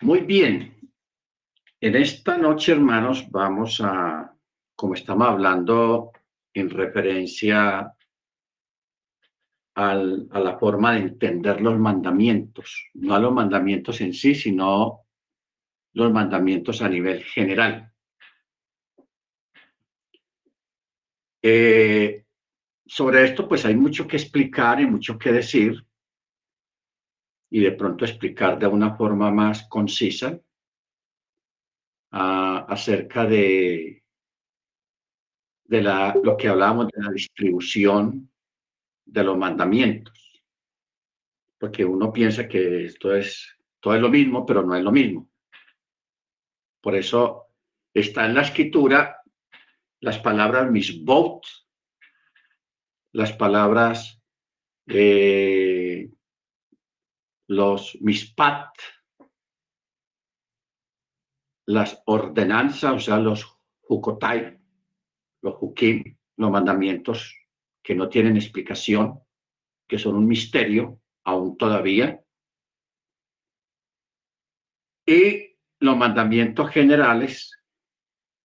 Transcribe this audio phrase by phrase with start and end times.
[0.00, 0.76] Muy bien.
[1.80, 4.32] En esta noche, hermanos, vamos a,
[4.76, 6.12] como estamos hablando
[6.54, 7.92] en referencia
[9.74, 15.04] a la forma de entender los mandamientos, no a los mandamientos en sí, sino
[15.94, 17.92] los mandamientos a nivel general.
[21.42, 22.24] Eh,
[22.86, 25.84] sobre esto, pues hay mucho que explicar y mucho que decir
[27.50, 30.38] y de pronto explicar de una forma más concisa
[32.10, 34.04] ah, acerca de,
[35.64, 38.30] de la, lo que hablábamos de la distribución
[39.04, 40.42] de los mandamientos.
[41.58, 45.28] Porque uno piensa que esto es, todo es lo mismo, pero no es lo mismo.
[46.80, 47.48] Por eso
[47.92, 49.22] está en la escritura
[50.00, 51.44] las palabras misbot,
[53.12, 54.22] las palabras
[54.86, 55.67] eh,
[57.48, 58.70] los mispat,
[61.66, 64.58] las ordenanzas, o sea, los jukotai,
[65.42, 67.34] los hukim, los mandamientos
[67.82, 69.20] que no tienen explicación,
[69.86, 72.22] que son un misterio aún todavía,
[75.06, 77.58] y los mandamientos generales,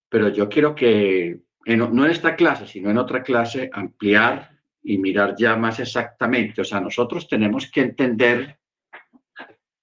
[0.10, 5.36] pero yo quiero que, no en esta clase, sino en otra clase, ampliar y mirar
[5.38, 6.62] ya más exactamente.
[6.62, 8.60] O sea, nosotros tenemos que entender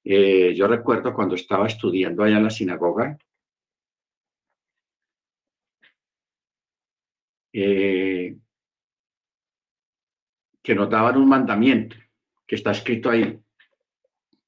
[0.05, 3.19] eh, yo recuerdo cuando estaba estudiando allá en la sinagoga,
[7.53, 8.37] eh,
[10.62, 11.97] que nos daban un mandamiento
[12.47, 13.39] que está escrito ahí.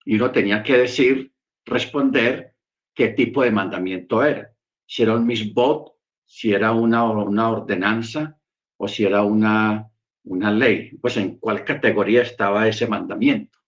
[0.05, 1.33] Y uno tenía que decir,
[1.64, 2.55] responder
[2.95, 4.53] qué tipo de mandamiento era.
[4.86, 8.39] Si era un misbot, si era una, una ordenanza
[8.77, 9.89] o si era una,
[10.25, 10.97] una ley.
[10.98, 13.61] Pues en cuál categoría estaba ese mandamiento.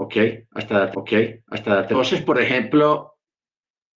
[0.00, 0.16] ¿Ok?
[0.52, 1.12] Hasta, ok,
[1.48, 3.18] hasta entonces, por ejemplo,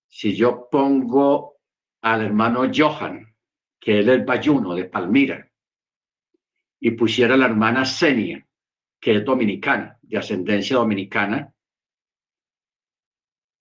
[0.06, 1.56] si yo pongo
[2.02, 3.34] al hermano Johan,
[3.80, 5.50] que él es bayuno de Palmira,
[6.78, 8.46] y pusiera a la hermana Senia,
[9.00, 11.54] que es dominicana, de ascendencia dominicana,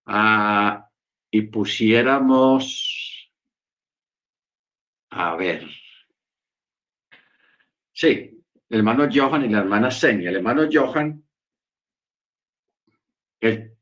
[0.07, 0.89] ah,
[1.31, 3.31] y pusiéramos,
[5.12, 5.66] a ver,
[7.94, 10.29] sí, el hermano Johan y la hermana Senia.
[10.29, 11.22] El hermano Johan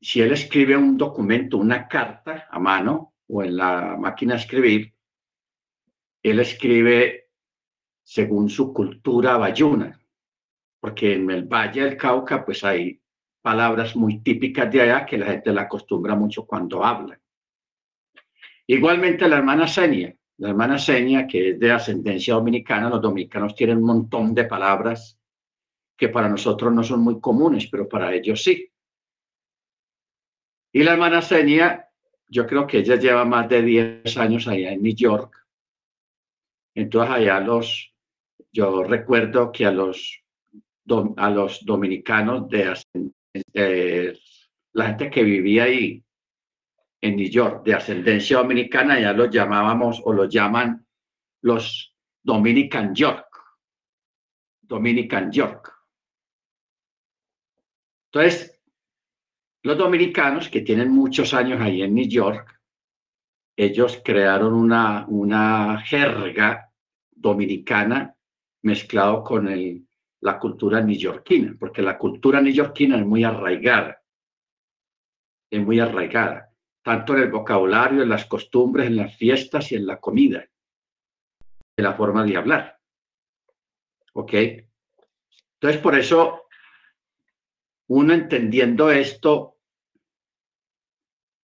[0.02, 4.94] si él escribe un documento, una carta a mano o en la máquina de escribir,
[6.24, 7.30] él escribe
[8.04, 10.00] según su cultura bayuna,
[10.80, 13.00] porque en el Valle del Cauca pues hay
[13.42, 17.20] palabras muy típicas de allá que la gente la acostumbra mucho cuando habla.
[18.68, 23.78] Igualmente la hermana Senia, la hermana Senia que es de ascendencia dominicana, los dominicanos tienen
[23.78, 25.20] un montón de palabras
[25.96, 28.71] que para nosotros no son muy comunes, pero para ellos sí.
[30.74, 31.90] Y la hermana Senia,
[32.28, 35.46] yo creo que ella lleva más de 10 años allá en New York.
[36.74, 37.94] Entonces allá los,
[38.52, 40.24] yo recuerdo que a los,
[41.18, 44.18] a los dominicanos de,
[44.74, 46.02] la gente que vivía ahí
[47.02, 50.86] en New York, de ascendencia dominicana, ya los llamábamos o los llaman
[51.42, 51.94] los
[52.24, 53.28] Dominican York.
[54.62, 55.74] Dominican York.
[58.06, 58.51] Entonces,
[59.64, 62.60] los dominicanos, que tienen muchos años ahí en New York,
[63.56, 66.72] ellos crearon una, una jerga
[67.12, 68.16] dominicana
[68.64, 69.86] mezclado con el,
[70.22, 74.02] la cultura neoyorquina, porque la cultura neoyorquina es muy arraigada,
[75.50, 76.50] es muy arraigada,
[76.82, 80.46] tanto en el vocabulario, en las costumbres, en las fiestas y en la comida,
[81.76, 82.80] en la forma de hablar.
[84.14, 84.34] ¿Ok?
[84.34, 86.44] Entonces, por eso,
[87.88, 89.51] uno entendiendo esto,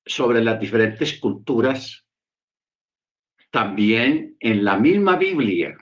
[0.08, 2.06] sobre las diferentes culturas,
[3.52, 5.78] también en la misma Biblia,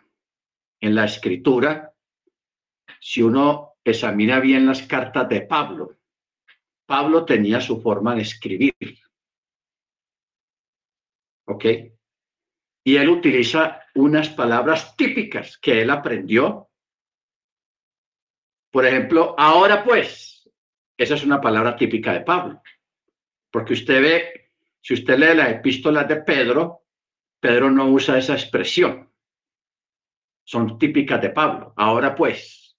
[0.79, 1.93] en la escritura,
[2.99, 5.97] si uno examina bien las cartas de Pablo,
[6.85, 8.73] Pablo tenía su forma de escribir.
[11.47, 11.65] ¿Ok?
[12.83, 16.69] Y él utiliza unas palabras típicas que él aprendió.
[18.71, 20.49] Por ejemplo, ahora pues,
[20.97, 22.61] esa es una palabra típica de Pablo.
[23.55, 26.83] Porque usted ve, si usted lee las epístolas de Pedro,
[27.39, 29.09] Pedro no usa esa expresión.
[30.43, 31.73] Son típicas de Pablo.
[31.77, 32.77] Ahora pues,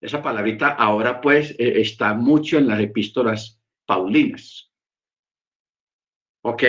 [0.00, 4.72] esa palabrita ahora pues e, está mucho en las epístolas paulinas.
[6.42, 6.64] ¿Ok?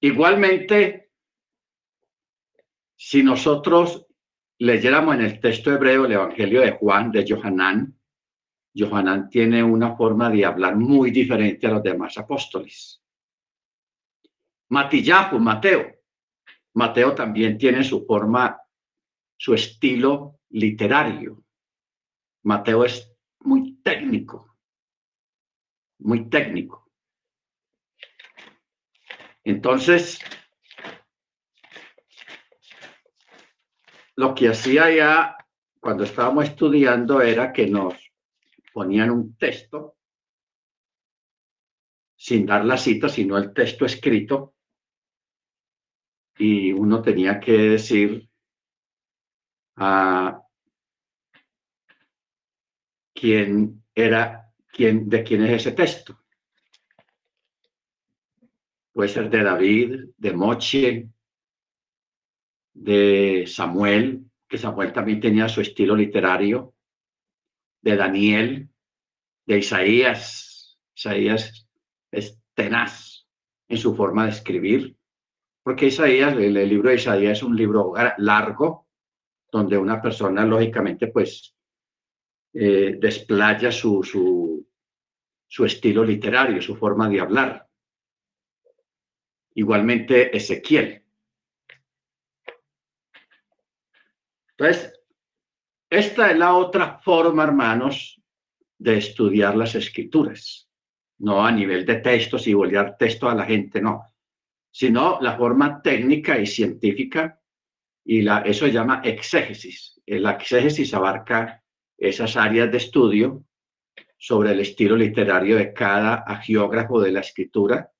[0.00, 1.12] Igualmente,
[2.96, 4.04] si nosotros
[4.58, 7.99] leyéramos en el texto hebreo el Evangelio de Juan, de Johanán,
[8.74, 13.02] Johanán tiene una forma de hablar muy diferente a los demás apóstoles.
[14.68, 15.96] Matillahu, Mateo.
[16.74, 18.60] Mateo también tiene su forma,
[19.36, 21.42] su estilo literario.
[22.44, 24.56] Mateo es muy técnico,
[25.98, 26.88] muy técnico.
[29.42, 30.20] Entonces,
[34.14, 35.36] lo que hacía ya
[35.80, 38.09] cuando estábamos estudiando era que nos
[38.72, 39.96] ponían un texto
[42.16, 44.54] sin dar la cita, sino el texto escrito,
[46.36, 48.28] y uno tenía que decir
[49.76, 50.42] a
[53.14, 56.18] quién era, quién, de quién es ese texto.
[58.92, 61.08] Puede ser de David, de Moche,
[62.74, 66.74] de Samuel, que Samuel también tenía su estilo literario,
[67.82, 68.68] de Daniel,
[69.46, 70.78] de Isaías.
[70.94, 71.68] Isaías
[72.10, 73.26] es tenaz
[73.68, 74.96] en su forma de escribir,
[75.62, 78.88] porque Isaías, el, libro de Isaías es un libro largo,
[79.50, 81.54] donde una persona lógicamente pues
[82.52, 84.66] eh, desplaya su, su,
[85.46, 87.68] su estilo literario, su forma de hablar.
[89.54, 91.04] Igualmente Ezequiel.
[94.50, 94.99] Entonces,
[95.90, 98.22] esta es la otra forma, hermanos,
[98.78, 100.68] de estudiar las escrituras.
[101.18, 104.04] No a nivel de textos y volver texto a la gente, no.
[104.70, 107.40] Sino la forma técnica y científica,
[108.04, 110.00] y la, eso se llama exégesis.
[110.06, 111.62] La exégesis abarca
[111.98, 113.44] esas áreas de estudio
[114.16, 117.92] sobre el estilo literario de cada geógrafo de la escritura.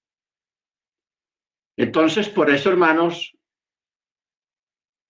[1.76, 3.36] Entonces, por eso, hermanos,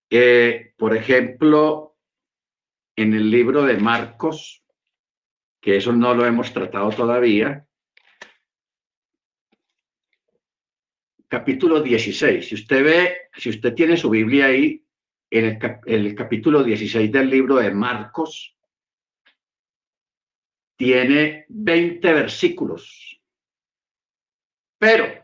[0.08, 1.89] eh, por ejemplo,
[2.96, 4.62] en el libro de Marcos,
[5.60, 7.66] que eso no lo hemos tratado todavía,
[11.28, 12.48] capítulo 16.
[12.48, 14.84] Si usted ve, si usted tiene su Biblia ahí,
[15.30, 18.56] en el, el capítulo 16 del libro de Marcos,
[20.76, 23.20] tiene 20 versículos.
[24.78, 25.20] Pero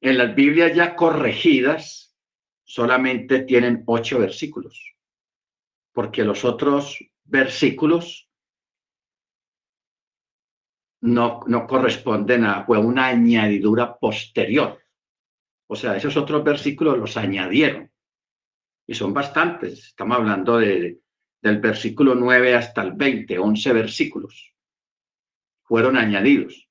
[0.00, 2.16] en las Biblias ya corregidas,
[2.64, 4.94] solamente tienen ocho versículos,
[5.98, 8.30] porque los otros versículos
[11.00, 14.80] no, no corresponden a, fue una añadidura posterior.
[15.66, 17.90] O sea, esos otros versículos los añadieron.
[18.86, 19.86] Y son bastantes.
[19.86, 21.00] Estamos hablando de,
[21.42, 24.54] del versículo 9 hasta el 20, 11 versículos.
[25.64, 26.68] Fueron añadidos.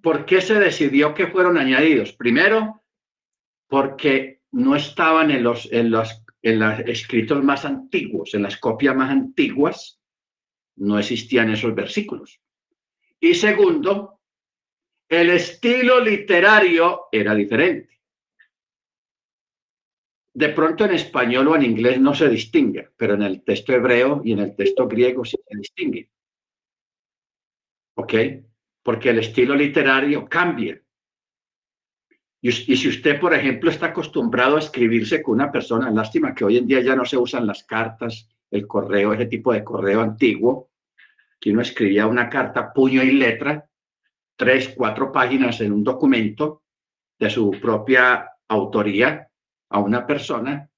[0.00, 2.12] ¿Por qué se decidió que fueron añadidos?
[2.12, 2.84] Primero,
[3.66, 8.94] porque no estaban en los, en los, en los escritos más antiguos, en las copias
[8.94, 10.00] más antiguas,
[10.76, 12.40] no existían esos versículos.
[13.18, 14.20] Y segundo,
[15.08, 18.00] el estilo literario era diferente.
[20.34, 24.22] De pronto en español o en inglés no se distingue, pero en el texto hebreo
[24.24, 26.10] y en el texto griego sí se distingue.
[27.96, 28.14] ¿Ok?
[28.84, 30.80] Porque el estilo literario cambia.
[32.48, 36.58] Y, si usted, por ejemplo, está acostumbrado a escribirse con una persona, lástima que hoy
[36.58, 40.70] en día ya no se usan las cartas, el correo, ese tipo de correo antiguo,
[41.40, 43.68] que uno escribía una carta puño y letra,
[44.36, 46.62] tres, cuatro páginas en un documento
[47.18, 49.28] de su propia autoría
[49.70, 50.70] a una persona.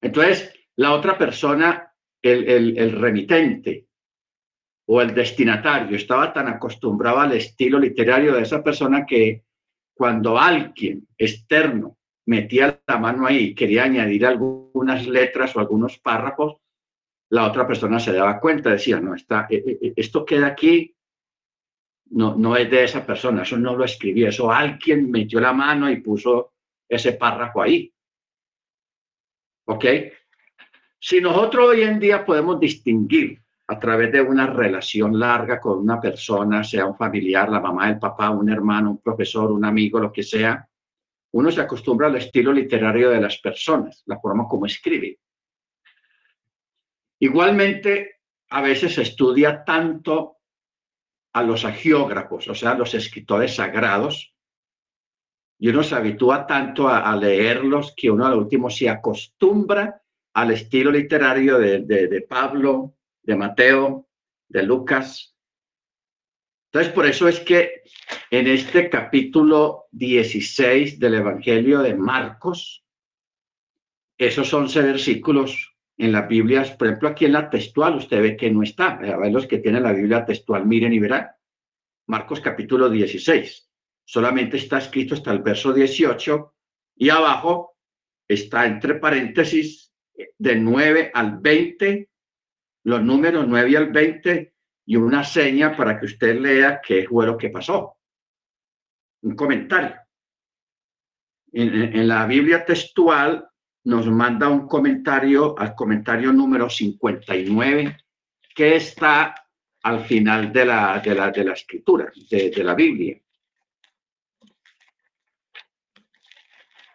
[0.00, 3.86] Entonces, la otra persona, el, el, el remitente
[4.86, 9.44] o el destinatario, estaba tan acostumbrado al estilo literario de esa persona que
[9.96, 16.56] cuando alguien externo metía la mano ahí y quería añadir algunas letras o algunos párrafos,
[17.30, 20.94] la otra persona se daba cuenta, decía, no, está, eh, eh, eh, esto queda aquí,
[22.10, 25.90] no, no es de esa persona, eso no lo escribí, eso alguien metió la mano
[25.90, 26.52] y puso
[26.86, 27.90] ese párrafo ahí.
[29.64, 29.84] ¿Ok?
[31.00, 36.00] Si nosotros hoy en día podemos distinguir a través de una relación larga con una
[36.00, 40.12] persona, sea un familiar, la mamá, el papá, un hermano, un profesor, un amigo, lo
[40.12, 40.68] que sea,
[41.32, 45.18] uno se acostumbra al estilo literario de las personas, la forma como escribe.
[47.18, 48.20] Igualmente,
[48.50, 50.36] a veces se estudia tanto
[51.32, 54.32] a los agiógrafos, o sea, los escritores sagrados,
[55.58, 60.02] y uno se habitúa tanto a, leerlos que uno al último se acostumbra
[60.34, 62.95] al estilo literario de, de Pablo,
[63.26, 64.08] de Mateo,
[64.48, 65.36] de Lucas.
[66.70, 67.82] Entonces, por eso es que
[68.30, 72.84] en este capítulo 16 del Evangelio de Marcos,
[74.16, 78.50] esos 11 versículos en las Biblias, por ejemplo, aquí en la textual, usted ve que
[78.50, 78.92] no está.
[78.92, 81.28] A ver, los que tienen la Biblia textual, miren y verán.
[82.06, 83.70] Marcos capítulo 16.
[84.04, 86.54] Solamente está escrito hasta el verso 18
[86.96, 87.76] y abajo
[88.28, 89.92] está entre paréntesis
[90.38, 92.08] de 9 al 20,
[92.86, 94.54] los números 9 al 20
[94.86, 97.96] y una seña para que usted lea qué fue lo que pasó.
[99.22, 99.96] Un comentario.
[101.52, 103.44] En, la Biblia textual
[103.84, 107.96] nos manda un comentario al comentario número 59
[108.54, 109.34] que está
[109.82, 113.20] al final de la, de la, de la escritura, de, de la Biblia.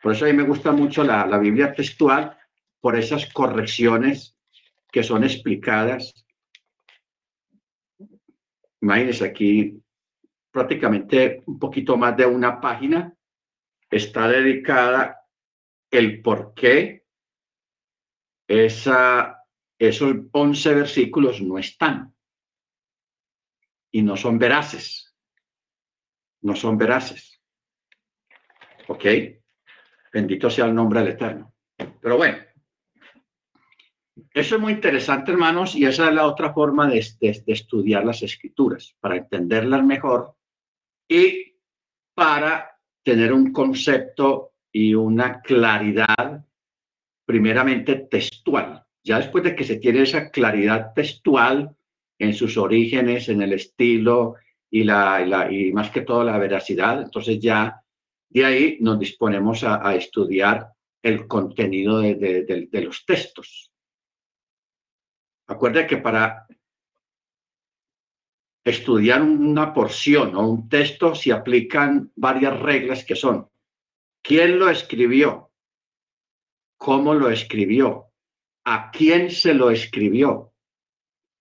[0.01, 2.37] Por eso a mí me gusta mucho la, la Biblia textual,
[2.79, 4.37] por esas correcciones
[4.91, 6.25] que son explicadas.
[8.81, 9.81] Imagínense aquí
[10.51, 13.15] prácticamente un poquito más de una página
[13.89, 15.21] está dedicada
[15.89, 17.05] el por qué
[18.47, 19.45] esa,
[19.79, 22.13] esos 11 versículos no están
[23.91, 25.15] y no son veraces.
[26.41, 27.41] No son veraces.
[28.87, 29.05] ¿Ok?
[30.11, 31.53] Bendito sea el nombre del Eterno.
[32.01, 32.37] Pero bueno,
[34.33, 38.21] eso es muy interesante, hermanos, y esa es la otra forma de, de, estudiar las
[38.23, 40.35] escrituras, para entenderlas mejor
[41.07, 41.55] y
[42.13, 46.45] para tener un concepto y una claridad
[47.25, 48.85] primeramente textual.
[49.03, 51.75] Ya después de que se tiene esa claridad textual
[52.19, 54.35] en sus orígenes, en el estilo
[54.69, 57.81] y, la, y, más que todo la veracidad, entonces ya
[58.29, 60.67] de ahí nos disponemos a, estudiar
[61.01, 63.70] el contenido de, de los textos.
[65.51, 66.47] Acuerda que para
[68.63, 73.49] estudiar una porción o un texto se aplican varias reglas que son
[74.23, 75.51] quién lo escribió,
[76.77, 78.13] cómo lo escribió,
[78.65, 80.53] a quién se lo escribió,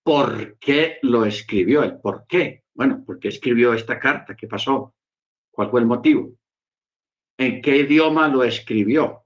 [0.03, 2.65] por qué lo escribió, el por qué.
[2.73, 4.35] Bueno, ¿por qué escribió esta carta?
[4.35, 4.93] ¿Qué pasó?
[5.51, 6.33] ¿Cuál fue el motivo?
[7.37, 9.20] ¿En qué idioma lo escribió?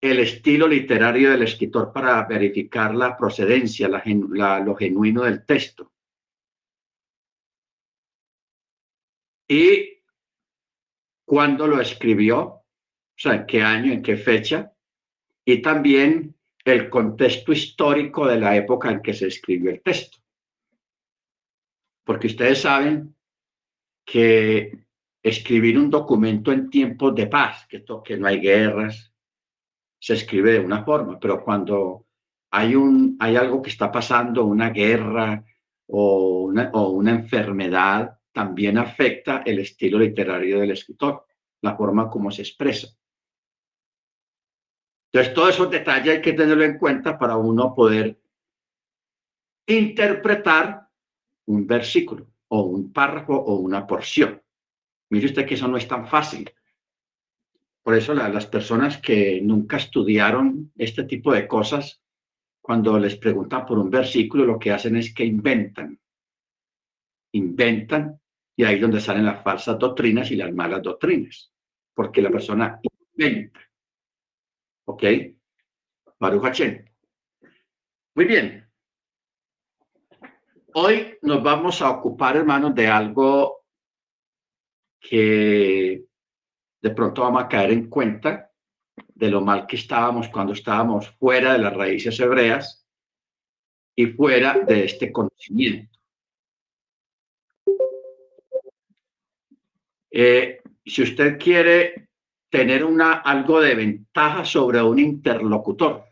[0.00, 5.92] El estilo literario del escritor para verificar la procedencia, lo genuino del texto
[9.48, 10.02] y
[11.24, 12.64] cuándo lo escribió, o
[13.16, 14.72] sea, en qué año, en qué fecha,
[15.44, 16.34] y también
[16.64, 20.18] el contexto histórico de la época en que se escribió el texto.
[22.04, 23.14] Porque ustedes saben
[24.04, 24.86] que
[25.22, 29.12] escribir un documento en tiempos de paz, que, que no hay guerras,
[29.98, 32.06] se escribe de una forma, pero cuando
[32.50, 35.44] hay, un, hay algo que está pasando, una guerra
[35.88, 41.26] o una, o una enfermedad, también afecta el estilo literario del escritor,
[41.62, 42.88] la forma como se expresa.
[45.10, 48.20] Entonces, todos esos detalles hay que tenerlo en cuenta para uno poder
[49.66, 50.88] interpretar
[51.46, 54.42] un versículo o un párrafo o una porción.
[55.10, 56.50] Mire usted que eso no es tan fácil.
[57.86, 62.02] Por eso la, las personas que nunca estudiaron este tipo de cosas,
[62.60, 65.96] cuando les preguntan por un versículo, lo que hacen es que inventan.
[67.30, 68.20] Inventan
[68.56, 71.52] y ahí es donde salen las falsas doctrinas y las malas doctrinas,
[71.94, 73.60] porque la persona inventa.
[74.86, 75.04] ¿Ok?
[76.18, 76.84] Baruch Hashem.
[78.16, 78.68] Muy bien.
[80.74, 83.64] Hoy nos vamos a ocupar, hermanos, de algo
[84.98, 86.04] que
[86.86, 88.52] de pronto vamos a caer en cuenta
[89.12, 92.86] de lo mal que estábamos cuando estábamos fuera de las raíces hebreas
[93.96, 95.98] y fuera de este conocimiento.
[100.12, 102.10] Eh, si usted quiere
[102.48, 106.04] tener una, algo de ventaja sobre un interlocutor,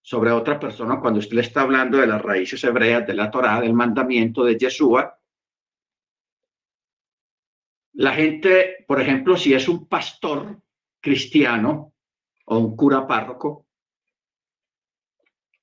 [0.00, 3.60] sobre otra persona, cuando usted le está hablando de las raíces hebreas, de la Torá,
[3.60, 5.18] del mandamiento de Yeshua,
[7.94, 10.60] la gente, por ejemplo, si es un pastor
[11.00, 11.92] cristiano
[12.46, 13.66] o un cura párroco,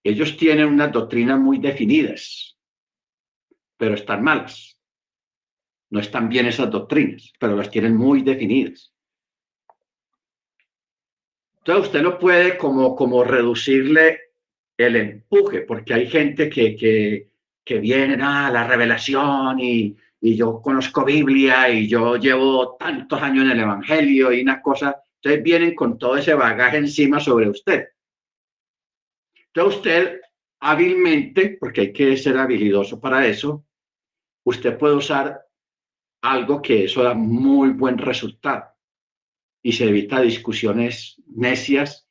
[0.03, 2.57] ellos tienen unas doctrinas muy definidas,
[3.77, 4.77] pero están malas.
[5.89, 8.93] No están bien esas doctrinas, pero las tienen muy definidas.
[11.57, 14.19] Entonces usted no puede como, como reducirle
[14.77, 17.31] el empuje, porque hay gente que, que,
[17.65, 23.21] que viene a ah, la revelación y, y yo conozco Biblia y yo llevo tantos
[23.21, 27.49] años en el Evangelio y una cosa, entonces vienen con todo ese bagaje encima sobre
[27.49, 27.88] usted.
[29.47, 30.21] Entonces usted
[30.59, 33.65] hábilmente, porque hay que ser habilidoso para eso,
[34.43, 35.41] usted puede usar
[36.21, 38.65] algo que eso da muy buen resultado
[39.61, 42.07] y se evita discusiones necias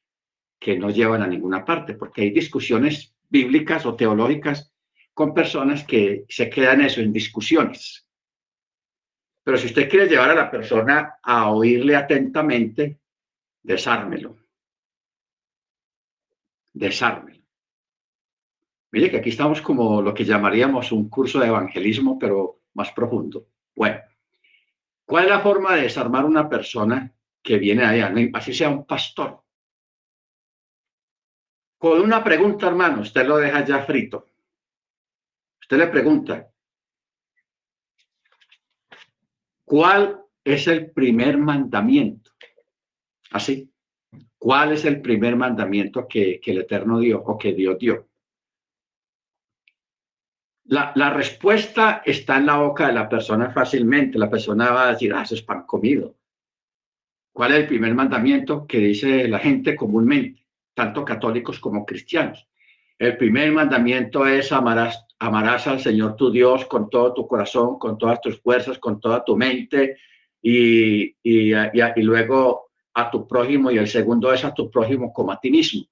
[0.59, 4.73] que no llevan a ninguna parte, porque hay discusiones bíblicas o teológicas
[5.19, 8.07] con personas que se quedan eso en discusiones.
[9.43, 13.01] Pero si usted quiere llevar a la persona a oírle atentamente,
[13.61, 14.37] desármelo.
[16.73, 17.43] Desármelo.
[18.93, 23.49] Mire que aquí estamos como lo que llamaríamos un curso de evangelismo, pero más profundo.
[23.75, 23.99] Bueno,
[25.05, 28.15] ¿cuál es la forma de desarmar una persona que viene allá?
[28.35, 29.43] Así sea un pastor.
[31.77, 34.29] Con una pregunta, hermano, usted lo deja ya frito.
[35.69, 36.49] Usted le pregunta,
[39.67, 42.31] ¿cuál es el primer mandamiento?
[43.33, 43.71] Así,
[44.39, 48.09] ¿cuál es el primer mandamiento que, el Eterno dio o que Dios dio?
[50.65, 54.19] La, respuesta está en la boca de la persona fácilmente.
[54.19, 56.17] La persona va a decir, ah, eso es pan comido.
[57.31, 62.49] ¿Cuál es el primer mandamiento que dice la gente comúnmente, tanto católicos como cristianos?
[62.99, 67.99] El primer mandamiento es amarás, amarás al Señor tu Dios con todo tu corazón, con
[67.99, 69.99] todas tus fuerzas, con toda tu mente
[70.41, 75.33] y, y, y luego a tu prójimo y el segundo es a tu prójimo como
[75.33, 75.85] a ti mismo.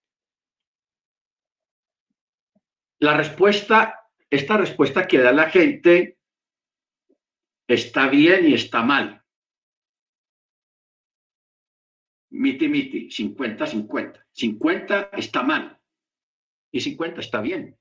[2.99, 6.19] La respuesta esta respuesta que da la gente
[7.69, 9.23] está bien y está mal.
[12.31, 14.27] Miti, miti, 50, 50.
[14.33, 15.81] 50 está mal
[16.73, 17.79] y 50 está bien.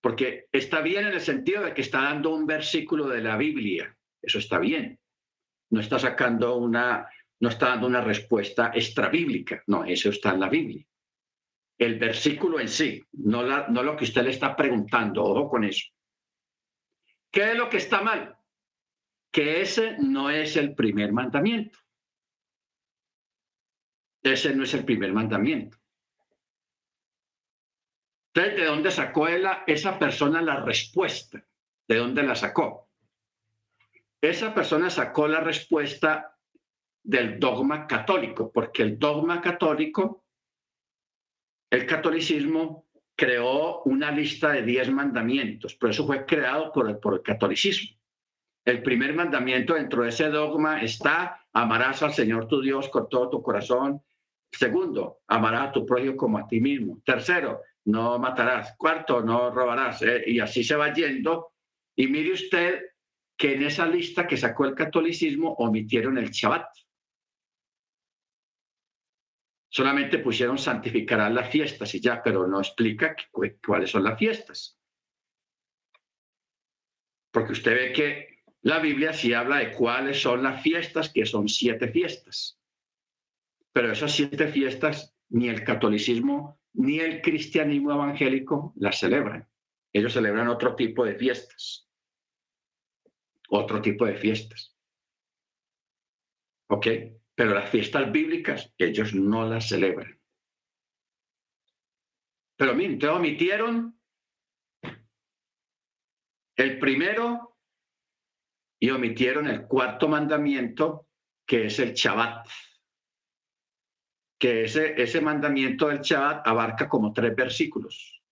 [0.00, 3.96] Porque está bien en el sentido de que está dando un versículo de la Biblia.
[4.22, 4.98] Eso está bien.
[5.70, 7.08] No está sacando una,
[7.40, 9.62] no está dando una respuesta extrabíblica.
[9.66, 10.86] No, eso está en la Biblia
[11.78, 15.86] el versículo en sí, no, no lo que usted le está preguntando, ojo con eso.
[17.30, 18.36] ¿Qué es lo que está mal?
[19.30, 21.78] Que ese no es el primer mandamiento.
[24.22, 25.76] Ese no es el primer mandamiento.
[28.42, 31.44] ¿De dónde sacó esa persona la respuesta?
[31.88, 32.90] ¿De dónde la sacó?
[34.20, 36.36] Esa persona sacó la respuesta
[37.02, 40.24] del dogma católico, porque el dogma católico
[41.70, 47.14] el catolicismo creó una lista de diez mandamientos, pero eso fue creado por el, por
[47.14, 47.96] el catolicismo.
[48.64, 53.30] El primer mandamiento dentro de ese dogma está, amarás al Señor tu Dios con todo
[53.30, 54.02] tu corazón.
[54.50, 57.00] Segundo, amarás a tu prójimo como a ti mismo.
[57.04, 58.74] Tercero, no matarás.
[58.76, 60.02] Cuarto, no robarás.
[60.02, 60.24] ¿eh?
[60.26, 61.54] Y así se va yendo.
[61.96, 62.82] Y mire usted
[63.36, 66.68] que en esa lista que sacó el catolicismo omitieron el Shabbat.
[69.68, 73.14] Solamente pusieron santificarán las fiestas y ya, pero no explica
[73.64, 74.78] cuáles son las fiestas.
[77.30, 81.48] Porque usted ve que la Biblia sí habla de cuáles son las fiestas, que son
[81.48, 82.58] siete fiestas.
[83.72, 89.48] Pero esas siete fiestas ni el catolicismo ni el cristianismo evangélico las celebran.
[89.92, 91.88] Ellos celebran otro tipo de fiestas.
[93.48, 94.76] Otro tipo de fiestas.
[96.68, 96.86] ¿Ok?
[97.36, 100.18] pero las fiestas bíblicas ellos no las celebran.
[102.56, 104.00] Pero miren, te omitieron
[106.56, 107.58] el primero
[108.80, 111.10] y omitieron el cuarto mandamiento,
[111.46, 112.48] que es el Shabbat.
[114.38, 118.22] Que ese, ese mandamiento del Shabbat abarca como tres versículos.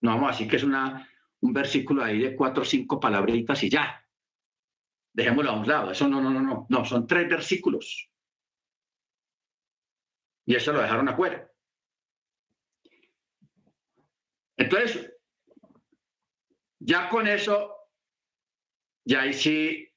[0.00, 1.08] No vamos a decir que es una,
[1.40, 4.02] un versículo ahí de cuatro o cinco palabritas y ya.
[5.12, 5.90] Dejémoslo a un lado.
[5.90, 6.66] Eso no, no, no, no.
[6.68, 8.10] No, son tres versículos
[10.46, 11.50] y eso lo dejaron afuera.
[14.56, 15.12] Entonces,
[16.78, 17.74] ya con eso,
[19.04, 19.92] ya ahí sí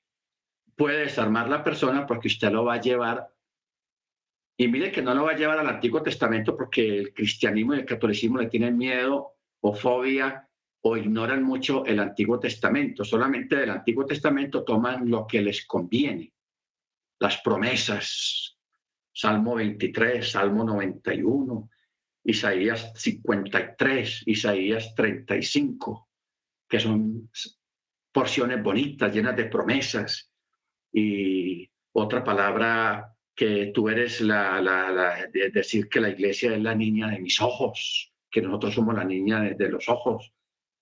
[0.76, 3.32] puede desarmar la persona porque usted lo va a llevar.
[4.60, 7.78] Y mire que no lo va a llevar al Antiguo Testamento porque el cristianismo y
[7.78, 10.50] el catolicismo le tienen miedo o fobia
[10.82, 13.06] o ignoran mucho el Antiguo Testamento.
[13.06, 16.34] Solamente del Antiguo Testamento toman lo que les conviene,
[17.20, 18.58] las promesas,
[19.14, 21.70] Salmo 23, Salmo 91,
[22.26, 26.10] Isaías 53, Isaías 35,
[26.68, 27.32] que son
[28.12, 30.30] porciones bonitas, llenas de promesas.
[30.92, 36.76] Y otra palabra que tú eres la, la, de decir que la iglesia es la
[36.76, 40.34] niña de mis ojos, que nosotros somos la niña de, los ojos.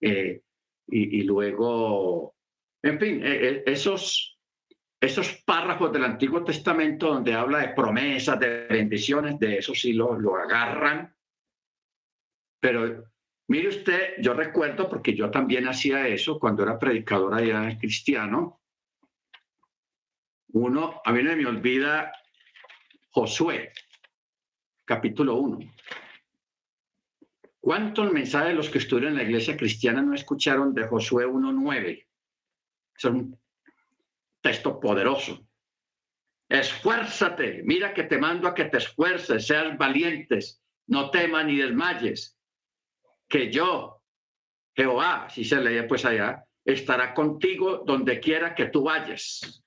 [0.02, 0.42] Eh,
[0.88, 2.34] y, luego,
[2.82, 4.40] en fin, eh, eh, esos
[5.00, 10.20] esos párrafos del Antiguo Testamento donde habla de promesas, de bendiciones, de eso sí lo,
[10.20, 11.16] lo agarran.
[12.60, 13.04] Pero
[13.50, 18.62] mire usted, yo recuerdo, porque yo también hacía eso cuando era predicador allá cristiano,
[20.54, 22.12] uno, a mí no me olvida
[23.18, 23.74] Josué.
[24.86, 25.74] capítulo 1.
[27.60, 32.06] ¿Cuántos mensajes los que estuvieron en la iglesia cristiana no escucharon de Josué 1.9?
[32.96, 33.36] Es un
[34.40, 35.44] texto poderoso.
[36.48, 42.38] Esfuérzate, mira que te mando a que te esfuerces, seas valientes, no temas ni desmayes,
[43.28, 44.00] que yo,
[44.76, 49.64] Jehová, si se lee pues allá, estará contigo donde quiera que tú vayas.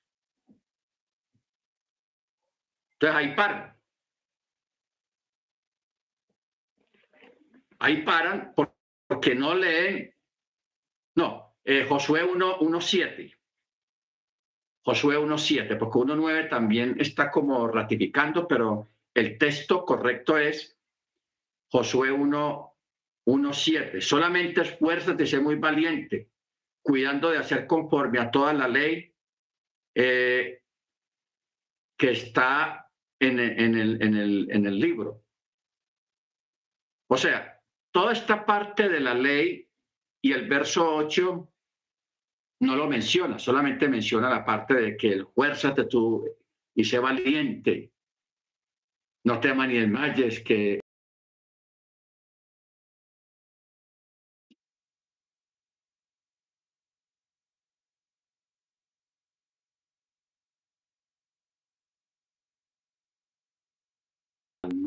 [3.00, 3.74] Entonces ahí paran.
[7.78, 8.52] Ahí paran
[9.06, 10.14] porque no leen.
[11.14, 13.34] No, eh, Josué 1.7.
[14.84, 20.78] Josué 1.7, porque 1.9 también está como ratificando, pero el texto correcto es
[21.70, 24.02] Josué 1.7.
[24.02, 26.28] Solamente esfuérzate, sé muy valiente,
[26.82, 29.14] cuidando de hacer conforme a toda la ley
[29.94, 30.62] eh,
[31.96, 32.89] que está
[33.20, 33.60] en, el,
[34.02, 35.22] en, el, en el libro.
[37.08, 37.60] O sea,
[37.92, 39.68] toda esta parte de la ley
[40.22, 41.52] y el verso 8
[42.62, 46.26] no lo menciona, solamente menciona la parte de que el de tú
[46.74, 47.92] y sé valiente.
[49.24, 50.80] No temas ni desmayes, que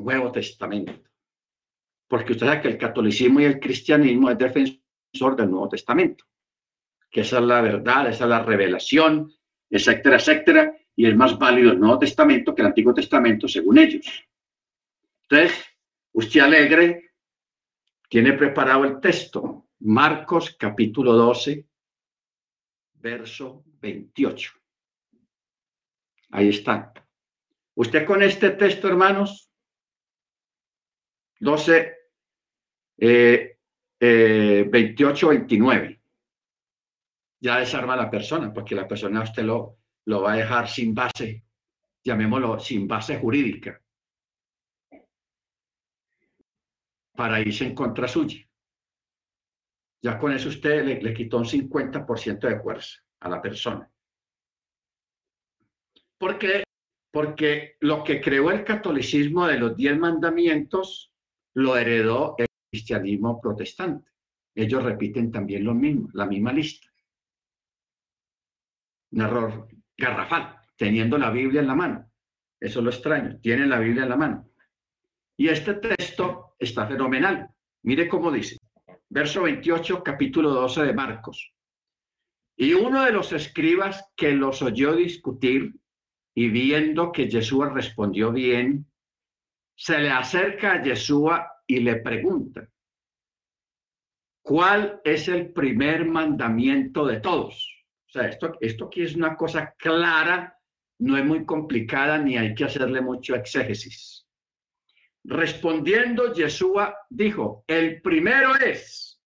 [0.03, 0.93] Nuevo Testamento.
[2.07, 6.25] Porque usted sabe que el catolicismo y el cristianismo es defensor del Nuevo Testamento
[7.13, 9.31] que esa es la verdad, esa es la revelación,
[9.69, 14.05] etcétera, etcétera, y es más válido el Nuevo Testamento que el Antiguo Testamento según ellos.
[15.29, 15.63] Entonces,
[16.11, 17.11] usted alegre,
[18.09, 21.67] tiene preparado el texto, Marcos capítulo 12,
[22.95, 24.51] verso 28.
[26.31, 26.93] Ahí está.
[27.75, 29.51] Usted con este texto, hermanos,
[31.43, 31.97] 12,
[32.97, 33.57] eh,
[33.99, 36.03] 28, 29
[37.43, 40.95] ya desarma a la persona, porque la persona usted lo, lo va a dejar sin
[40.95, 41.43] base,
[42.01, 43.81] llamémoslo sin base jurídica,
[47.13, 48.47] para irse en contra suya.
[50.01, 53.91] Ya con eso usted le, le quitó un 50% de fuerza a la persona.
[56.17, 56.63] ¿Por qué?
[57.11, 61.12] Porque lo que creó el catolicismo de los diez mandamientos
[61.55, 64.11] lo heredó el cristianismo protestante.
[64.55, 66.93] Ellos repiten también lo mismo, la misma lista
[69.13, 72.11] un error garrafal, teniendo la Biblia en la mano.
[72.59, 74.49] Eso es lo extraño, tienen la Biblia en la mano.
[75.37, 77.49] Y este texto está fenomenal.
[77.83, 78.57] Mire cómo dice,
[79.09, 81.53] verso 28, capítulo 12 de Marcos.
[82.55, 85.75] Y uno de los escribas que los oyó discutir
[86.35, 88.87] y viendo que Jesús respondió bien,
[89.75, 92.67] se le acerca a Yeshua y le pregunta,
[94.41, 97.85] ¿cuál es el primer mandamiento de todos?
[98.07, 100.59] O sea, esto, esto aquí es una cosa clara,
[100.99, 104.27] no es muy complicada ni hay que hacerle mucho exégesis.
[105.25, 109.21] Respondiendo, Yeshua dijo, el primero es,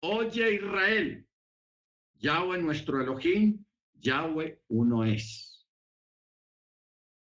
[0.00, 1.26] oye Israel,
[2.14, 5.51] Yahweh nuestro Elohim, Yahweh uno es.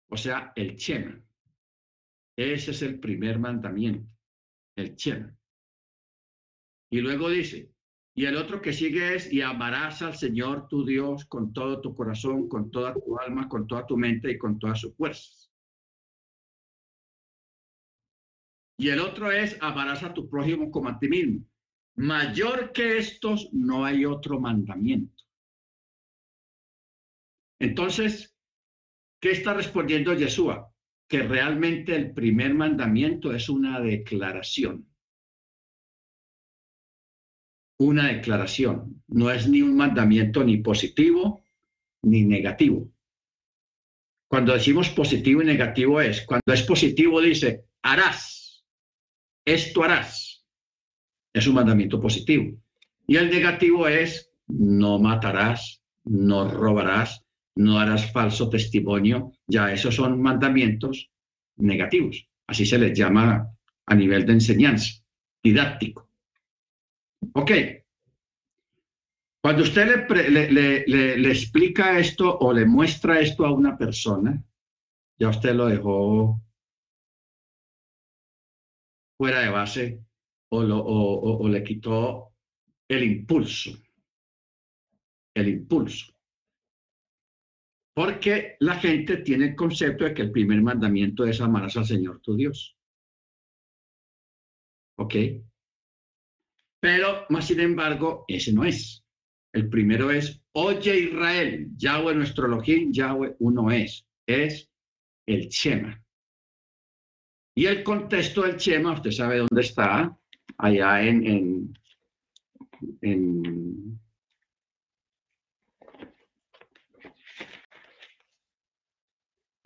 [0.10, 1.22] O sea, el Chema.
[2.38, 4.10] Ese es el primer mandamiento,
[4.76, 5.36] el Chema.
[6.92, 7.72] Y luego dice,
[8.14, 11.94] y el otro que sigue es, y amarás al Señor tu Dios con todo tu
[11.94, 15.52] corazón, con toda tu alma, con toda tu mente y con todas sus fuerzas.
[18.78, 21.46] Y el otro es, amarás a tu prójimo como a ti mismo.
[21.96, 25.24] Mayor que estos no hay otro mandamiento.
[27.60, 28.35] Entonces,
[29.26, 30.72] ¿qué está respondiendo Yeshua?
[31.10, 34.88] Que realmente el primer mandamiento es una declaración
[37.78, 41.44] una declaración, no es ni un mandamiento ni positivo
[42.04, 42.90] ni negativo.
[44.30, 48.64] Cuando decimos positivo y negativo es, cuando es positivo dice, harás,
[49.44, 50.46] esto harás,
[51.34, 52.58] es un mandamiento positivo.
[53.08, 57.25] Y el negativo es, no matarás, no robarás,
[57.56, 61.10] no harás falso testimonio, ya esos son mandamientos
[61.58, 62.28] negativos.
[62.48, 63.50] Así se les llama
[63.86, 65.02] a nivel de enseñanza,
[65.44, 66.10] didáctico.
[67.34, 67.52] Ok.
[69.42, 74.44] Cuando usted le, le, explica esto o le muestra esto a una persona,
[75.20, 76.42] ya usted lo dejó
[79.18, 80.04] fuera de base
[80.50, 82.34] o, lo, o le quitó
[82.88, 83.72] el impulso.
[85.36, 86.15] El impulso.
[87.96, 92.20] Porque la gente tiene el concepto de que el primer mandamiento es amarás al Señor
[92.20, 92.76] tu Dios.
[94.98, 95.16] ¿Ok?
[96.82, 99.02] Pero, más sin embargo, ese no es.
[99.54, 104.06] El primero es, oye Israel, Yahweh nuestro Elohim, Yahweh uno es.
[104.28, 104.70] Es
[105.26, 106.04] el Shema.
[107.56, 110.20] Y el contexto del Shema, usted sabe dónde está,
[110.58, 111.80] allá en, en,
[113.02, 113.95] en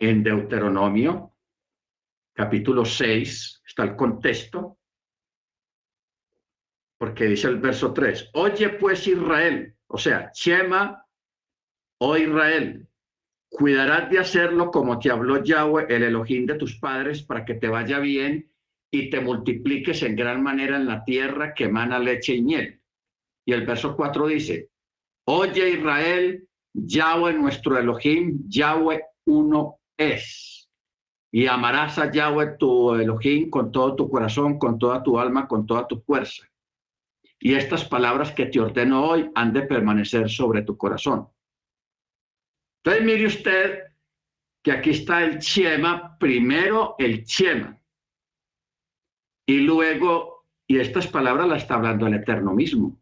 [0.00, 1.36] en Deuteronomio,
[2.32, 4.78] capítulo 6, está el contexto,
[6.98, 11.06] porque dice el verso 3, oye pues Israel, o sea, Shema,
[11.98, 12.88] oh Israel,
[13.50, 17.68] cuidarás de hacerlo como te habló Yahweh, el Elohim de tus padres, para que te
[17.68, 18.50] vaya bien
[18.90, 22.80] y te multipliques en gran manera en la tierra que emana leche y miel.
[23.44, 24.70] Y el verso 4 dice,
[25.26, 30.68] oye Israel, Yahweh nuestro Elohim, Yahweh uno es.
[31.30, 35.66] Y amarás a Yahweh tu Elohim con todo tu corazón, con toda tu alma, con
[35.66, 36.48] toda tu fuerza.
[37.38, 41.28] Y estas palabras que te ordeno hoy han de permanecer sobre tu corazón.
[42.82, 43.80] Entonces mire usted
[44.62, 47.78] que aquí está el Chema, primero el Chema.
[49.46, 53.00] Y luego, y estas palabras las está hablando el Eterno mismo.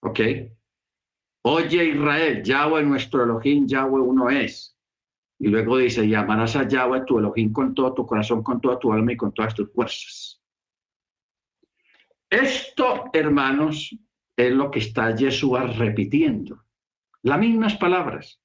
[0.00, 0.20] ¿Ok?
[1.44, 4.76] Oye Israel, Yahweh nuestro Elohim, Yahweh uno es.
[5.40, 8.78] Y luego dice, y amarás a Yahweh tu Elohim con todo tu corazón, con toda
[8.78, 10.40] tu alma y con todas tus fuerzas.
[12.30, 13.94] Esto, hermanos,
[14.36, 16.64] es lo que está Yeshua repitiendo.
[17.22, 18.40] Las mismas palabras.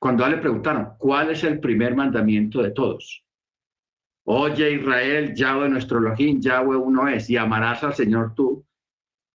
[0.00, 3.24] Cuando le preguntaron, ¿cuál es el primer mandamiento de todos?
[4.24, 8.67] Oye Israel, Yahweh nuestro Elohim, Yahweh uno es, y amarás al Señor tú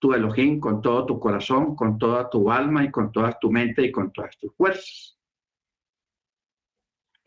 [0.04, 3.84] tu Elohim con todo tu corazón, con toda tu alma y con toda tu mente
[3.84, 5.18] y con todas tus fuerzas.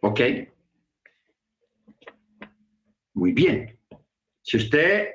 [0.02, 0.20] ¿Ok?
[3.14, 3.80] Muy bien.
[4.42, 5.08] Si usted,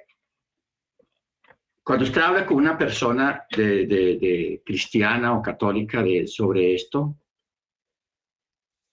[1.83, 7.15] cuando usted habla con una persona de, cristiana o católica de, sobre esto,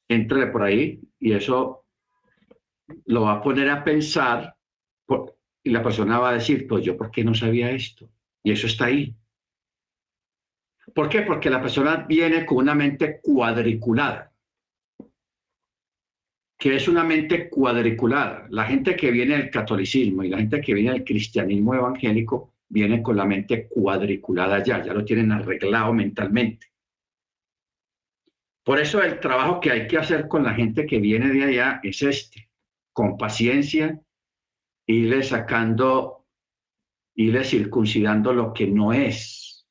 [0.08, 1.86] entre por ahí y eso
[3.06, 4.54] lo va a poner a pensar
[5.62, 8.10] y la persona va a decir, pues yo, ¿por qué no sabía esto?
[8.48, 9.14] Y eso está ahí.
[10.94, 11.20] ¿Por qué?
[11.20, 14.32] Porque la persona viene con una mente cuadriculada.
[16.58, 18.46] ¿Qué es una mente cuadriculada?
[18.48, 23.02] La gente que viene del catolicismo y la gente que viene del cristianismo evangélico viene
[23.02, 26.68] con la mente cuadriculada ya, ya lo tienen arreglado mentalmente.
[28.64, 31.80] Por eso el trabajo que hay que hacer con la gente que viene de allá
[31.82, 32.48] es este,
[32.94, 34.00] con paciencia,
[34.86, 36.18] irle sacando
[37.26, 39.66] le circuncidando lo que no es.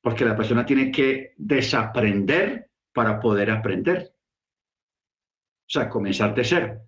[0.00, 4.14] Porque la persona tiene que desaprender para poder aprender.
[5.66, 6.80] O sea, comenzar de cero.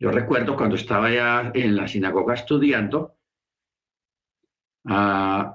[0.00, 3.16] Yo recuerdo cuando estaba ya en la sinagoga estudiando,
[4.84, 5.54] uh,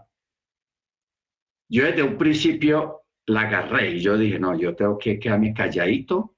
[1.69, 6.38] yo desde un principio la agarré y yo dije, no, yo tengo que quedarme calladito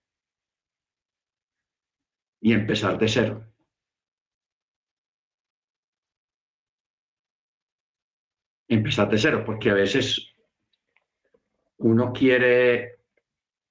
[2.41, 3.50] y empezar de cero.
[8.75, 10.33] Empezar de cero, porque a veces
[11.77, 12.99] uno quiere,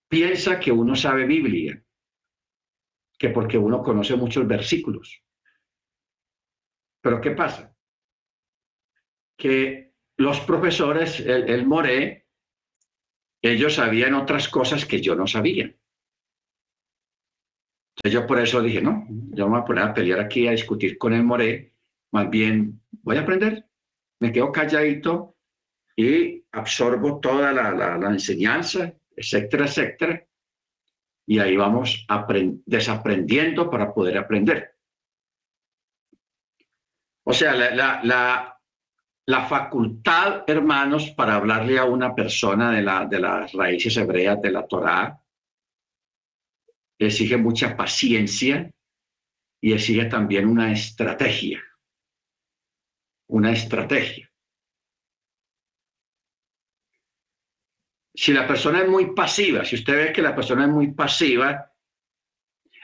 [0.09, 1.83] piensa que uno sabe Biblia,
[3.19, 5.23] que porque uno conoce muchos versículos.
[7.01, 7.75] Pero ¿qué pasa?
[9.39, 12.27] Que los profesores, el, el Moré,
[13.41, 15.75] ellos sabían otras cosas que yo no sabía.
[17.97, 20.53] Entonces yo por eso dije, no, yo me voy a poner a pelear aquí, a
[20.53, 21.75] discutir con el Moré,
[22.13, 23.70] más bien voy a aprender
[24.21, 25.37] me quedo calladito
[25.97, 30.25] y absorbo toda la, enseñanza, etcétera, etcétera.
[31.27, 32.07] Y ahí vamos
[32.67, 34.75] desaprendiendo para poder aprender.
[37.25, 38.59] O sea, la, la,
[39.27, 44.51] la, facultad, hermanos, para hablarle a una persona de, la, de las raíces hebreas de
[44.51, 45.21] la Torá,
[46.99, 48.71] exige mucha paciencia
[49.61, 51.63] y exige también una estrategia
[53.31, 54.29] una estrategia.
[58.13, 61.73] Si la persona es muy pasiva, si usted ve que la persona es muy pasiva,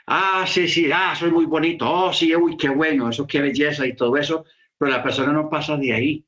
[0.06, 3.86] ah, sí, sí, ah, soy muy bonito, oh, sí, uy, qué bueno, eso, qué belleza
[3.86, 4.44] y todo eso,
[4.78, 6.26] pero la persona no pasa de ahí.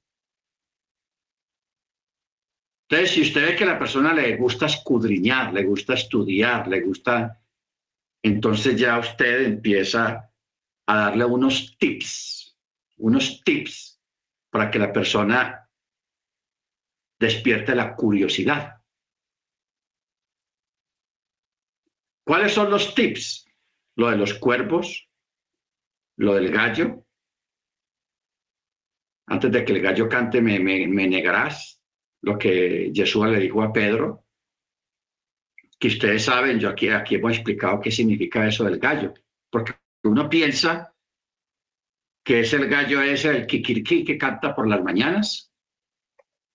[2.90, 7.40] Entonces, si usted ve que la persona le gusta escudriñar, le gusta estudiar, le gusta,
[8.22, 10.28] entonces ya usted empieza
[10.86, 12.56] a darle unos tips,
[12.96, 13.97] unos tips
[14.50, 15.68] para que la persona
[17.18, 18.78] despierte la curiosidad.
[22.24, 23.46] ¿Cuáles son los tips?
[23.96, 25.08] Lo de los cuervos,
[26.18, 27.04] lo del gallo.
[29.26, 31.80] Antes de que el gallo cante, me, negarás
[32.22, 34.24] lo que Jesús le dijo a Pedro.
[35.78, 39.14] Que ustedes saben, yo aquí, aquí hemos explicado qué significa eso del gallo.
[39.50, 39.72] Porque
[40.04, 40.94] uno piensa
[42.28, 45.50] que es el gallo ese, el kikiriki que canta por las mañanas,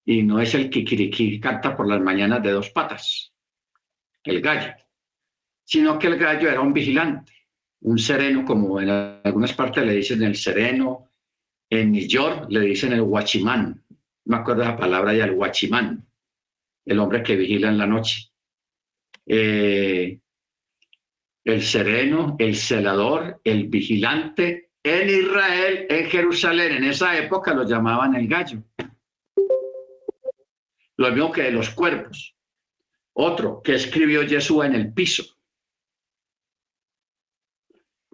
[0.05, 3.33] y no es el kikiriki que canta por las mañanas de dos patas,
[4.23, 4.71] el gallo,
[5.63, 7.33] sino que el gallo era un vigilante,
[7.81, 8.91] un sereno, como en
[9.23, 11.09] algunas partes le dicen el sereno,
[11.67, 13.83] en New York le dicen el guachimán,
[14.25, 16.07] me acuerdo la palabra ya, el guachimán,
[16.85, 18.31] el hombre que vigila en la noche.
[19.25, 20.19] Eh,
[21.45, 28.15] el sereno, el celador, el vigilante en Israel, en Jerusalén, en esa época lo llamaban
[28.15, 28.61] el gallo.
[30.97, 32.35] Lo mismo que de los cuerpos.
[33.13, 35.23] Otro que escribió Jesús en el piso.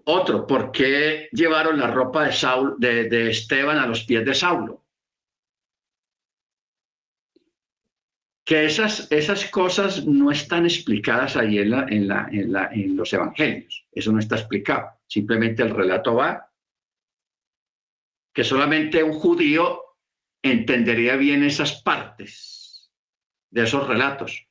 [0.06, 4.86] Otro, ¿por qué llevaron la ropa de, Saul, de, Esteban a los pies de Saulo?
[8.46, 12.96] Que esas, esas cosas no están explicadas ahí en, la, en, la, en, la, en
[12.96, 13.86] los evangelios.
[13.92, 14.88] Eso no está explicado.
[15.06, 16.49] Simplemente el relato va
[18.34, 19.82] que solamente un judío
[20.42, 22.92] entendería bien esas partes
[23.50, 24.48] de esos relatos.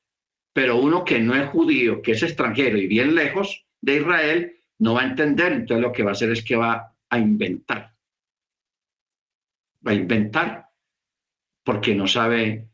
[0.52, 4.94] Pero uno que no es judío, que es extranjero y bien lejos de Israel, no
[4.94, 5.52] va a entender.
[5.52, 7.94] Entonces lo que va a hacer es que va a inventar.
[9.86, 10.68] Va a inventar
[11.62, 12.68] porque no sabe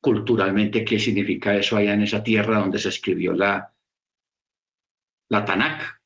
[0.00, 3.72] culturalmente qué significa eso allá en esa tierra donde se escribió la,
[5.28, 6.02] la Tanakh.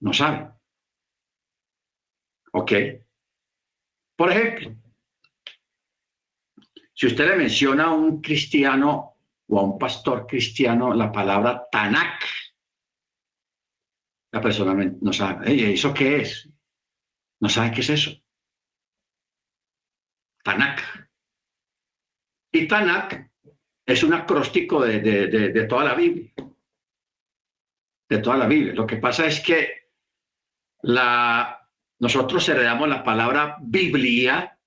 [0.00, 0.50] No sabe.
[2.52, 2.72] ¿Ok?
[4.20, 4.76] Por ejemplo,
[6.92, 9.16] si usted le menciona a un cristiano
[9.48, 12.22] o a un pastor cristiano la palabra Tanakh,
[14.30, 16.46] la persona no sabe, ¿eso qué es?
[17.40, 18.10] No sabe qué es eso.
[20.44, 20.82] Tanakh.
[22.52, 23.26] Y Tanakh
[23.86, 26.30] es un acróstico de, de, toda la Biblia.
[28.06, 28.74] De toda la Biblia.
[28.74, 29.88] Lo que pasa es que
[30.82, 31.59] la
[32.00, 34.58] nosotros heredamos la palabra Biblia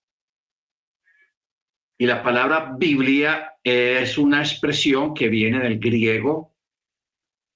[1.98, 6.56] y la palabra Biblia es una expresión que viene del griego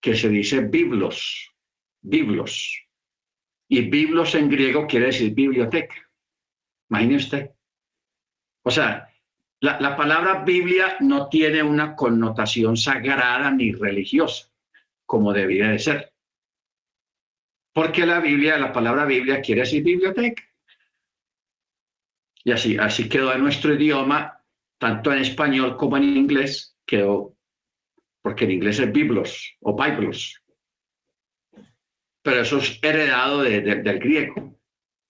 [0.02, 1.54] que se dice biblos,
[2.02, 2.86] biblos.
[3.70, 5.96] Y biblos en griego quiere decir biblioteca.
[6.90, 7.52] Imagine usted.
[8.64, 9.08] O sea,
[9.60, 14.50] la, la, palabra Biblia no tiene una connotación sagrada ni religiosa,
[15.06, 16.14] como debía de ser.
[17.78, 20.42] Porque la Biblia, la palabra Biblia quiere decir biblioteca.
[22.44, 24.44] Y así, quedó en nuestro idioma,
[24.80, 27.38] tanto en español como en inglés, quedó,
[28.24, 30.42] porque en inglés es biblos o biblos.
[32.24, 34.60] Pero eso es heredado del griego,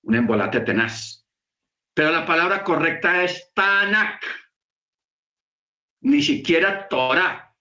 [0.02, 1.26] un embolate tenaz.
[1.94, 4.26] Pero la palabra correcta es Tanakh,
[6.02, 7.56] ni siquiera Torah.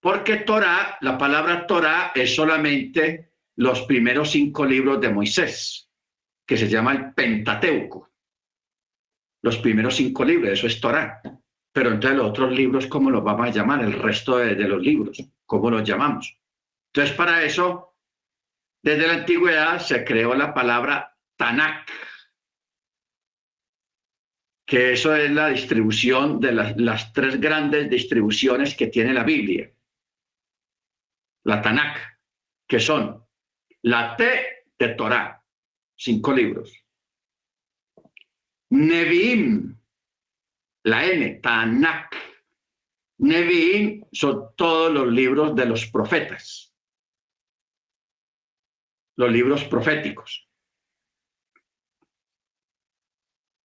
[0.00, 5.90] Porque Torah, la palabra Torah es solamente los primeros cinco libros de Moisés,
[6.46, 8.10] que se llama el Pentateuco.
[9.42, 11.20] Los primeros cinco libros, eso es Torah.
[11.72, 13.82] Pero entonces los otros libros, ¿cómo los vamos a llamar?
[13.82, 16.36] El resto de, los libros, ¿cómo los llamamos?
[16.92, 17.96] Entonces, para eso,
[18.82, 21.88] desde la antigüedad se creó la palabra Tanakh,
[24.66, 29.70] que eso es la distribución de las, las tres grandes distribuciones que tiene la Biblia.
[31.44, 31.98] La Tanakh,
[32.68, 33.21] que son
[33.82, 34.24] la T
[34.78, 35.44] de Torah,
[35.96, 36.72] cinco libros.
[38.70, 39.76] Nevi'im,
[40.84, 42.16] la N, Tanakh.
[43.18, 46.74] Nevi'im son todos los libros de los profetas,
[49.16, 50.48] los libros proféticos.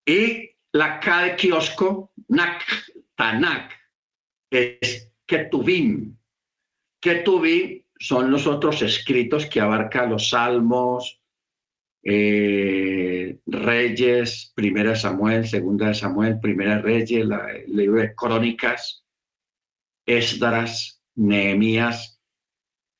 [0.06, 2.63] Y la K de kiosco, Nak,
[3.15, 3.73] Tanak,
[4.49, 6.17] es Ketuvim.
[7.00, 11.21] Ketuvim son los otros escritos que abarca los salmos,
[12.04, 19.06] eh, Reyes, Primera de Samuel, Segunda de Samuel, Primera de Reyes, el libro de Crónicas,
[20.06, 22.21] Esdras, Nehemías.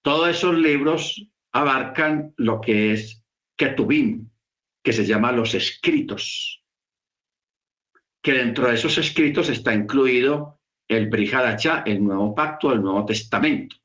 [0.02, 3.24] Todos esos libros abarcan lo que es
[3.56, 4.30] Ketubim,
[4.84, 6.64] que se llama los escritos,
[8.22, 13.76] que dentro de esos escritos está incluido el Brihadacha, el Nuevo Pacto, el Nuevo Testamento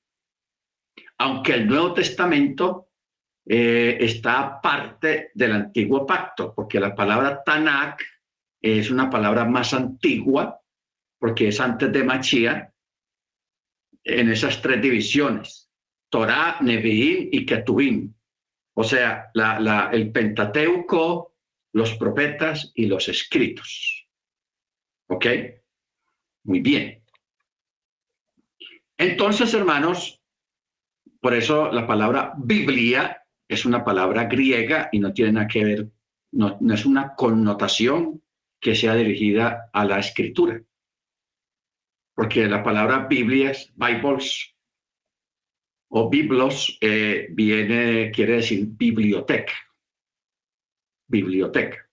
[1.22, 2.88] aunque el Nuevo Testamento
[3.46, 8.02] eh, está parte del antiguo pacto, porque la palabra Tanakh
[8.60, 10.60] es una palabra más antigua
[11.20, 12.74] porque es antes de Machía,
[14.02, 15.70] en esas tres divisiones,
[16.08, 18.12] Torah, Nevi'im y Ketuvim.
[18.74, 19.30] O sea,
[19.92, 21.36] el Pentateuco,
[21.72, 24.08] los profetas y los escritos.
[25.06, 25.26] ¿Ok?
[26.42, 27.04] Muy bien.
[28.98, 30.21] Entonces, hermanos,
[31.22, 35.92] por eso la palabra Biblia es una palabra griega y no tiene nada que ver,
[36.32, 38.20] no, es una connotación
[38.60, 40.60] que sea dirigida a la escritura.
[42.16, 44.56] Porque la palabra Biblia es Bibles
[45.90, 49.52] o Biblos, eh, viene, quiere decir biblioteca.
[51.06, 51.88] Biblioteca.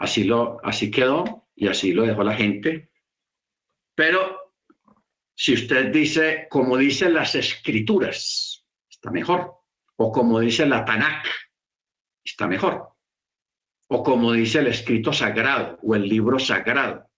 [0.00, 2.90] Así, lo, así quedó y así lo dejó la gente.
[3.94, 4.41] Pero
[5.34, 9.54] si usted dice, como dicen las escrituras, está mejor.
[9.96, 11.26] O como dice la Tanakh,
[12.24, 12.88] está mejor.
[13.88, 17.10] O como dice el escrito sagrado o el libro sagrado,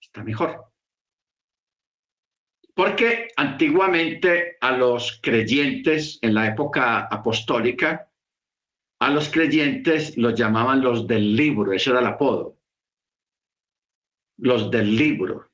[0.00, 0.66] está mejor.
[2.74, 8.10] Porque antiguamente a los creyentes en la época apostólica,
[9.00, 12.58] a los creyentes los llamaban los del libro, ese era el apodo.
[14.38, 15.49] Los del libro.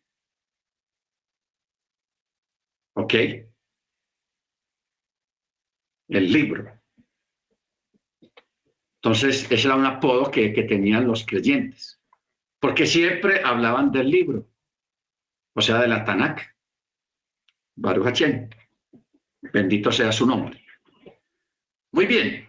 [3.07, 3.14] ¿Ok?
[6.09, 6.72] El libro.
[8.96, 12.02] Entonces, ese era un apodo que, que tenían los creyentes,
[12.59, 14.48] porque siempre hablaban del libro,
[15.54, 16.52] o sea, de la Tanakh.
[17.76, 18.22] Baruch
[19.52, 20.66] Bendito sea su nombre.
[21.92, 22.48] Muy bien.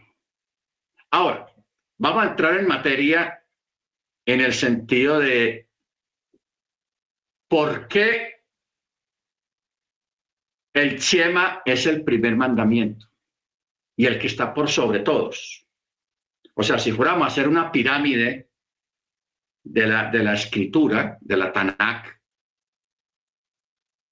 [1.12, 1.54] Ahora,
[2.00, 3.46] vamos a entrar en materia
[4.26, 5.70] en el sentido de
[7.48, 8.37] por qué
[10.78, 13.08] el Chema es el primer mandamiento
[13.96, 15.66] y el que está por sobre todos.
[16.54, 18.50] O sea, si fuéramos a hacer una pirámide
[19.64, 22.18] de la, de la escritura, de la Tanakh,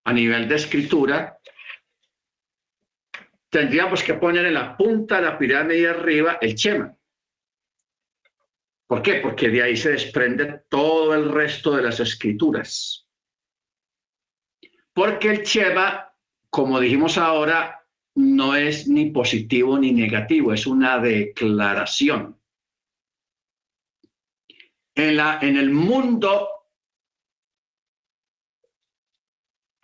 [0.05, 1.39] a nivel de escritura,
[3.49, 6.95] tendríamos que poner en la punta de la pirámide de arriba el Chema.
[8.87, 9.15] ¿Por qué?
[9.15, 13.07] Porque de ahí se desprende todo el resto de las escrituras.
[14.93, 16.14] Porque el Chema,
[16.55, 17.85] como dijimos ahora,
[18.15, 22.39] no es ni positivo ni negativo, es una declaración.
[24.95, 26.47] En, la, en el mundo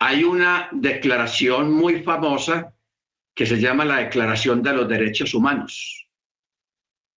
[0.00, 2.74] hay una declaración muy famosa
[3.34, 6.08] que se llama la Declaración de los Derechos Humanos.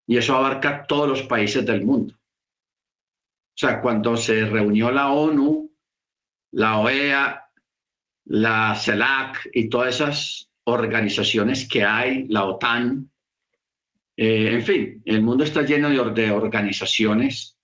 [0.06, 2.14] Y eso abarca todos los países del mundo.
[2.14, 5.74] O sea, cuando se reunió la ONU,
[6.52, 7.45] la OEA,
[8.26, 13.10] la CELAC y todas esas organizaciones que hay, la OTAN,
[14.18, 17.58] eh, en fin, el mundo está lleno de organizaciones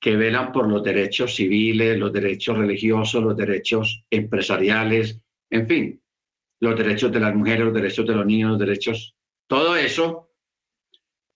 [0.00, 6.02] que velan por los derechos civiles, los derechos religiosos, los derechos empresariales, en fin,
[6.60, 10.30] los derechos de las mujeres, los derechos de los niños, los derechos, todo eso.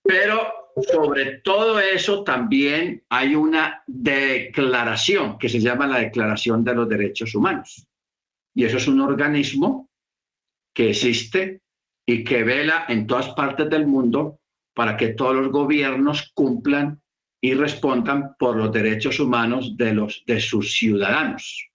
[0.02, 0.52] Pero
[0.90, 7.34] sobre todo eso también hay una declaración que se llama la Declaración de los Derechos
[7.34, 7.86] Humanos.
[8.54, 9.90] Y eso es un organismo
[10.74, 11.62] que existe
[12.06, 14.40] y que vela en todas partes del mundo
[14.74, 17.00] para que todos los gobiernos cumplan
[17.40, 21.68] y respondan por los derechos humanos de, los, de sus ciudadanos.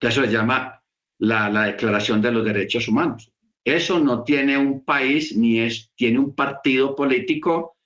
[0.00, 0.82] Eso se llama
[1.18, 3.30] la, la Declaración de los Derechos Humanos.
[3.64, 7.78] Eso no tiene un país ni es, tiene un partido político,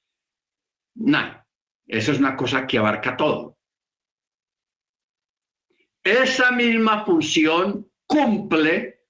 [0.96, 1.46] nada.
[1.86, 3.58] Eso es una cosa que abarca todo.
[6.05, 9.07] Esa misma función cumple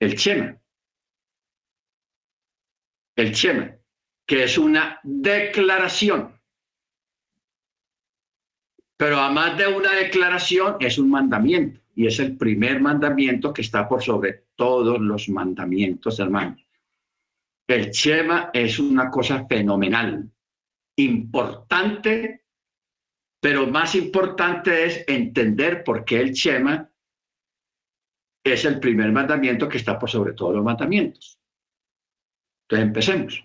[0.00, 0.60] el Chema.
[3.16, 3.76] El Chema,
[4.26, 6.34] que es una declaración
[8.96, 13.62] pero a más de una declaración es un mandamiento y es el primer mandamiento que
[13.62, 16.64] está por sobre todos los mandamientos, hermanos.
[17.66, 20.30] El Shema es una cosa fenomenal,
[20.96, 22.43] importante,
[23.44, 26.90] pero más importante es entender por qué el Shema
[28.42, 31.38] es el primer mandamiento que está por sobre todos los mandamientos.
[32.62, 33.44] Entonces empecemos.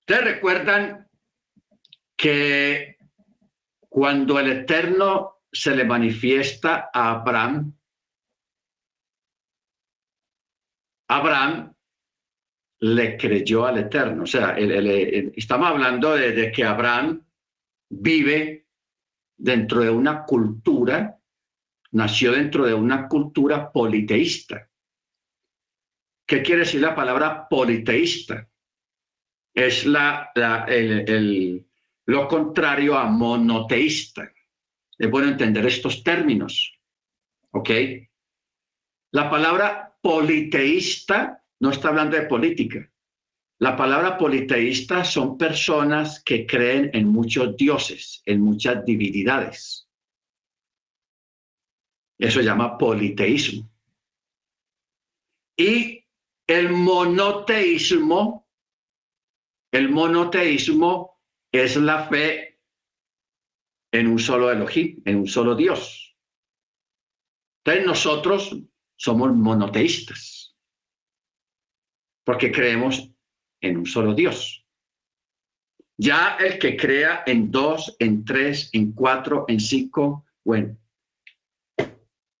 [0.00, 1.08] Ustedes recuerdan
[2.16, 2.96] que
[3.88, 7.78] cuando el Eterno se le manifiesta a Abraham,
[11.06, 11.72] Abraham
[12.80, 14.24] le creyó al Eterno.
[14.24, 17.27] O sea, estamos hablando de, que Abraham
[17.88, 18.68] vive
[19.36, 21.18] dentro de una cultura,
[21.92, 24.68] nació dentro de una cultura politeísta.
[26.26, 28.48] ¿Qué quiere decir la palabra politeísta?
[29.54, 30.30] Es la,
[30.68, 31.66] el,
[32.06, 34.30] lo contrario a monoteísta.
[34.98, 36.78] Es bueno entender estos términos.
[37.52, 37.70] ¿Ok?
[39.12, 42.90] La palabra politeísta no está hablando de política.
[43.60, 49.88] La palabra politeísta son personas que creen en muchos dioses, en muchas divinidades.
[52.18, 53.68] Eso se llama politeísmo.
[55.56, 56.04] Y
[56.46, 58.48] el monoteísmo,
[59.72, 62.60] el monoteísmo es la fe
[63.92, 66.16] en un solo Elohim, en un solo Dios.
[67.64, 68.56] Entonces nosotros
[68.96, 70.56] somos monoteístas,
[72.24, 73.12] porque creemos
[73.60, 74.64] en un solo Dios.
[75.96, 80.76] Ya el que crea en dos, en tres, en cuatro, en cinco, bueno.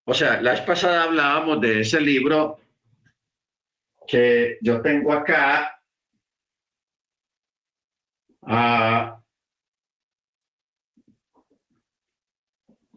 [0.04, 2.60] O sea, la vez pasada hablábamos de ese libro
[4.06, 5.82] que yo tengo acá.
[8.42, 9.20] Ah,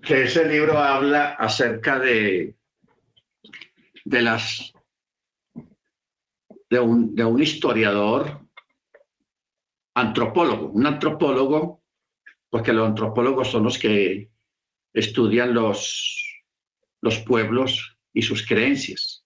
[0.02, 2.56] que ese libro habla acerca de,
[4.06, 4.74] de las
[6.72, 8.48] de un, de un historiador
[9.94, 11.84] antropólogo, un antropólogo,
[12.50, 14.32] porque los antropólogos son los que
[14.94, 16.42] estudian los,
[17.02, 19.26] los pueblos y sus creencias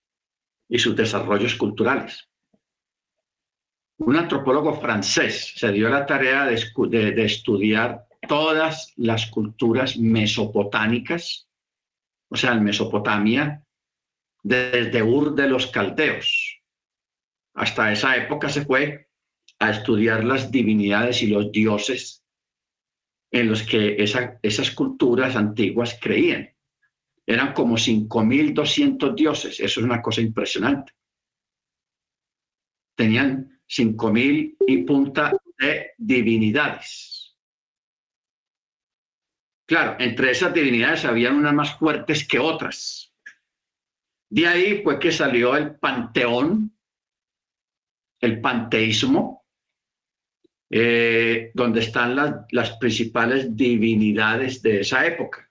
[0.68, 2.28] y sus desarrollos culturales.
[3.98, 11.48] Un antropólogo francés se dio la tarea de, de, de estudiar todas las culturas mesopotámicas,
[12.28, 13.64] o sea, en Mesopotamia,
[14.42, 16.55] desde Ur de los Caldeos,
[17.56, 19.10] hasta esa época se fue
[19.60, 22.24] a estudiar las divinidades y los dioses
[23.32, 26.50] en los que esas culturas antiguas creían.
[27.26, 30.94] Eran como 5.200 dioses, eso es una cosa impresionante.
[32.96, 37.36] Tenían 5.000 y punta de divinidades.
[39.68, 43.12] Claro, entre esas divinidades habían unas más fuertes que otras.
[44.30, 46.75] De ahí fue que salió el panteón
[48.26, 49.46] el panteísmo,
[50.70, 52.16] eh, donde están
[52.50, 55.50] las principales divinidades de esa época.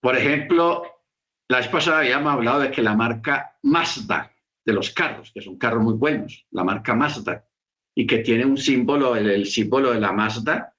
[0.00, 0.82] Por ejemplo,
[1.48, 4.32] la vez pasada habíamos hablado de que la marca Mazda
[4.64, 7.46] de los carros, que son carros muy buenos, la marca Mazda,
[7.94, 10.74] y que tiene un símbolo, el símbolo de la Mazda,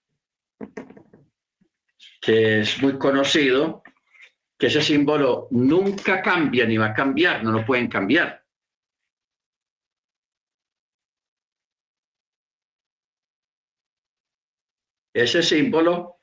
[2.21, 3.83] que es muy conocido,
[4.57, 8.42] que ese símbolo nunca cambia ni va a cambiar, no lo pueden cambiar.
[15.13, 16.19] Ese símbolo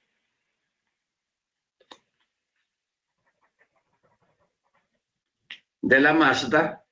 [5.80, 6.84] de la Mazda,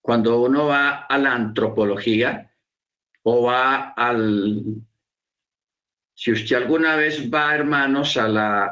[0.00, 2.54] cuando uno va a la antropología
[3.22, 4.84] o va al
[6.14, 8.66] si usted alguna vez va, hermanos, a, la,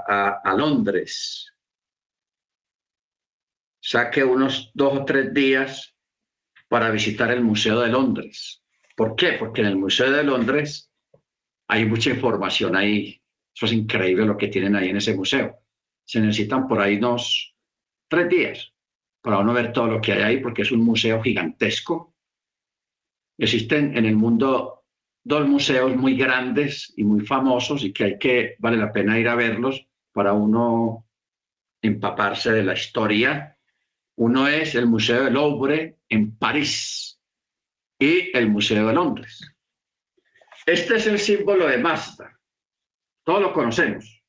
[0.44, 1.52] a, Londres,
[3.80, 5.96] saque unos dos o tres días
[6.68, 8.61] para visitar el Museo de Londres.
[8.96, 9.32] ¿Por qué?
[9.38, 10.90] Porque en el Museo de Londres
[11.68, 13.20] hay mucha información ahí.
[13.54, 15.58] Eso es increíble lo que tienen ahí en ese museo.
[16.04, 17.54] Se necesitan por ahí unos
[18.08, 18.72] tres días
[19.22, 22.14] para uno ver todo lo que hay ahí, porque es un museo gigantesco.
[23.38, 24.84] Existen en el mundo
[25.24, 29.28] dos museos muy grandes y muy famosos y que hay que, vale la pena ir
[29.28, 31.06] a verlos para uno
[31.80, 33.56] empaparse de la historia.
[34.16, 37.11] Uno es el Museo del Louvre en París
[38.02, 39.40] y el Museo de Londres.
[40.66, 42.36] Este es el símbolo de Mazda.
[43.24, 44.24] Todos lo conocemos.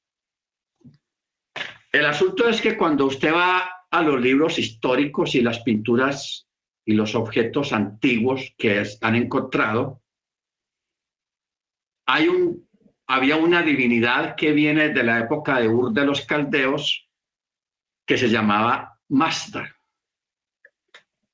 [1.92, 6.48] El asunto es que cuando usted va a los libros históricos y las pinturas
[6.86, 10.04] y los objetos antiguos que han encontrado,
[12.06, 12.70] hay un,
[13.08, 17.10] había una divinidad que viene de la época de Ur de los Caldeos
[18.06, 19.73] que se llamaba Mazda.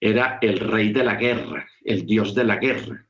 [0.02, 3.06] Era el rey de la guerra, el dios de la guerra.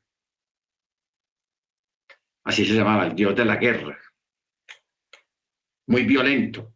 [2.44, 3.98] Así se llamaba, el dios de la guerra.
[5.86, 6.74] Muy violento.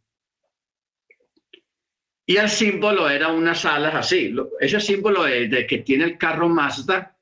[2.26, 4.34] Y el símbolo era unas alas así.
[4.60, 7.18] Ese símbolo de, que tiene el carro Mazda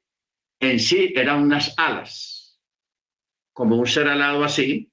[0.61, 2.43] en sí eran unas alas
[3.53, 4.91] como un ser alado así,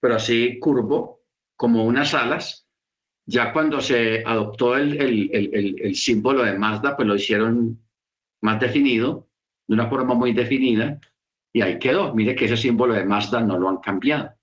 [0.00, 1.22] pero así curvo,
[1.56, 2.68] como unas alas.
[3.26, 7.80] Ya cuando se adoptó el, el, símbolo de Mazda, pues lo hicieron
[8.42, 9.28] más definido,
[9.68, 10.98] de una forma muy definida,
[11.52, 12.14] y ahí quedó.
[12.14, 14.34] Mire que ese símbolo de Mazda no lo han cambiado.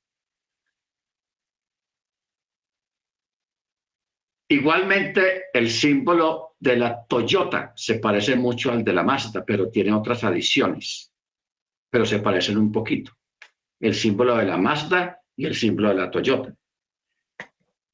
[4.50, 9.94] Igualmente, el símbolo de la Toyota se parece mucho al de la Mazda, pero tiene
[9.94, 11.12] otras adiciones,
[11.90, 13.12] pero se parecen un poquito.
[13.80, 16.56] El símbolo de la Mazda y el símbolo de la Toyota.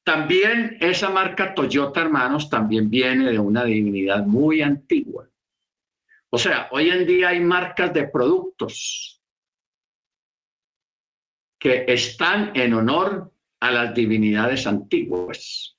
[0.04, 5.28] También esa marca Toyota, hermanos, también viene de una divinidad muy antigua.
[6.28, 9.22] O sea, hoy en día hay marcas de productos
[11.58, 15.78] que están en honor a las divinidades antiguas.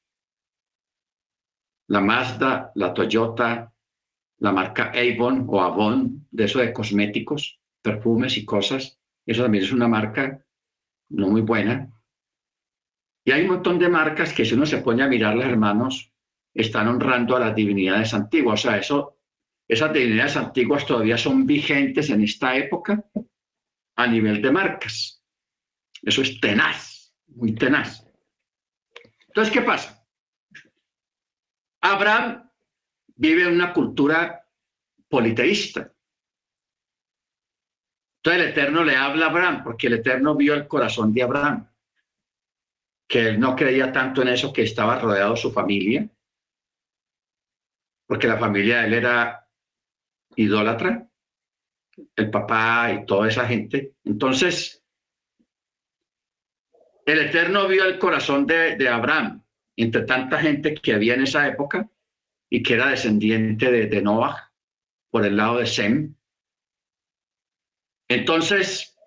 [1.88, 3.72] La Mazda, la Toyota,
[4.40, 8.98] la marca Avon o Avon, de eso de cosméticos, perfumes y cosas.
[9.24, 10.44] Eso también es una marca
[11.10, 11.95] no muy buena.
[13.28, 16.14] Y hay un montón de marcas que si uno se pone a mirarlas, hermanos,
[16.54, 18.60] están honrando a las divinidades antiguas.
[18.60, 19.18] O sea, eso,
[19.68, 23.04] esas divinidades antiguas todavía son vigentes en esta época
[23.96, 25.24] a nivel de marcas.
[26.04, 28.08] Eso es tenaz, muy tenaz.
[29.28, 30.08] Entonces, ¿qué pasa?
[31.82, 32.48] Abraham
[33.16, 34.48] vive en una cultura
[35.10, 35.92] politeísta.
[38.18, 41.68] Entonces el Eterno le habla a Abraham, porque el Eterno vio el corazón de Abraham
[43.08, 46.10] que él no creía tanto en eso, que estaba rodeado de su familia,
[48.08, 49.48] porque la familia de él era
[50.36, 51.08] idólatra,
[52.16, 53.96] el papá y toda esa gente.
[54.04, 54.84] Entonces,
[57.06, 59.44] el Eterno vio el corazón de, de Abraham
[59.78, 61.90] entre tanta gente que había en esa época
[62.50, 64.52] y que era descendiente de, de Noah
[65.10, 66.16] por el lado de Sem.
[68.08, 68.98] Entonces,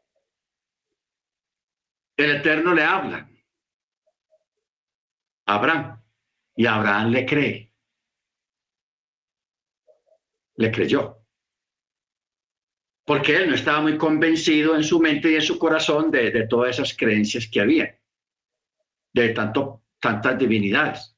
[2.17, 3.29] el Eterno le habla
[5.49, 6.03] Abraham.
[6.55, 7.73] Y Abraham le cree.
[10.57, 11.19] Le creyó.
[13.05, 16.77] Porque él no estaba muy convencido en su mente y en su corazón de, todas
[16.77, 17.99] esas creencias que había,
[19.15, 21.17] de tanto, tantas divinidades.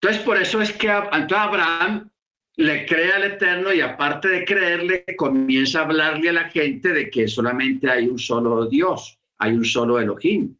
[0.00, 2.10] Entonces, por eso es que Abraham
[2.56, 7.08] le cree al Eterno y aparte de creerle, comienza a hablarle a la gente de
[7.08, 10.56] que solamente hay un solo Dios, hay un solo Elohim.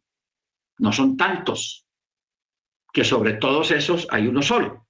[0.77, 1.82] No son tantos
[2.93, 4.87] que sobre todos esos hay uno solo.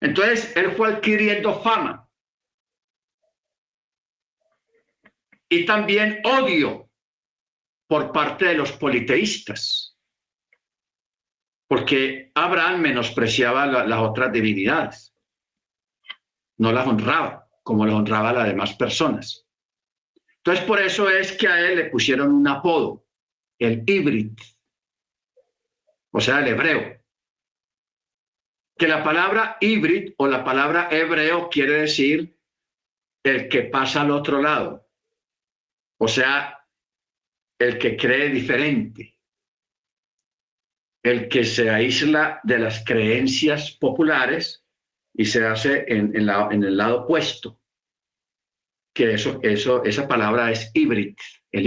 [0.00, 2.08] Entonces, él fue adquiriendo fama
[5.48, 6.88] y también odio
[7.88, 9.98] por parte de los politeístas,
[11.68, 15.12] porque Abraham menospreciaba las otras divinidades,
[16.58, 19.44] no las honraba como las honraba a las demás personas.
[20.36, 23.06] Entonces, por eso es que a él le pusieron un apodo,
[23.58, 24.34] el híbrido
[26.12, 27.00] o sea, el hebreo.
[28.76, 32.36] Que la palabra híbrid o la palabra hebreo quiere decir
[33.22, 34.88] el que pasa al otro lado.
[35.98, 36.66] O sea,
[37.58, 39.18] el que cree diferente.
[41.02, 44.64] El que se aísla de las creencias populares
[45.14, 47.60] y se hace en, en el lado opuesto.
[48.94, 51.16] Que eso, eso, esa palabra es híbrid,
[51.52, 51.66] el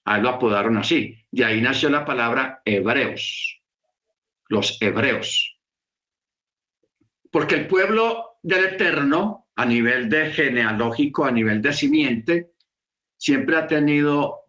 [0.00, 0.04] híbrid.
[0.04, 1.16] Ahí lo apodaron así.
[1.30, 3.60] De ahí nació la palabra hebreos,
[4.48, 5.56] los hebreos.
[7.30, 12.54] Porque el pueblo del Eterno, a nivel de genealógico, a nivel de simiente,
[13.16, 14.40] siempre ha tenido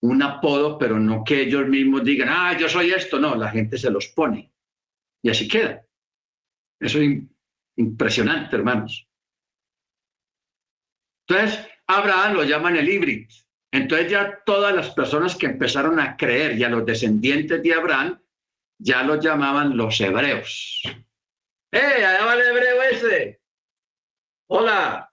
[0.00, 3.78] un apodo, pero no que ellos mismos digan, ah, yo soy esto, no, la gente
[3.78, 4.52] se los pone.
[5.22, 5.84] Y así queda.
[6.80, 7.20] Eso es
[7.76, 9.08] impresionante, hermanos.
[11.26, 13.28] Entonces, Abraham lo llaman el híbrido.
[13.70, 18.18] Entonces ya todas las personas que empezaron a creer y a los descendientes de Abraham,
[18.78, 20.82] ya los llamaban los hebreos.
[21.72, 23.40] ¡Eh, allá va el hebreo ese!
[24.46, 25.10] Hola,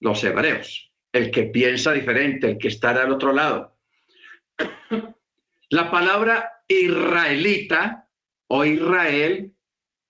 [0.00, 3.76] los hebreos, el que piensa diferente, el que está al otro lado.
[5.70, 8.08] La palabra israelita
[8.48, 9.52] o Israel,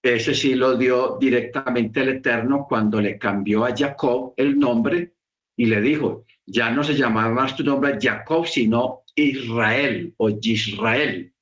[0.03, 5.15] ese sí lo dio directamente el Eterno cuando le cambió a Jacob el nombre
[5.57, 11.35] y le dijo, ya no se llamaba más tu nombre Jacob, sino Israel o Israel.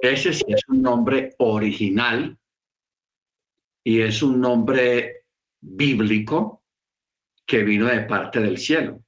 [0.00, 2.38] Ese sí es un nombre original
[3.84, 5.26] y es un nombre
[5.60, 6.64] bíblico
[7.46, 9.04] que vino de parte del cielo.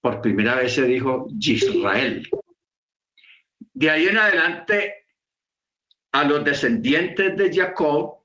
[0.00, 2.26] Por primera vez se dijo Israel.
[3.74, 5.06] De ahí en adelante,
[6.12, 8.20] a los descendientes de Jacob,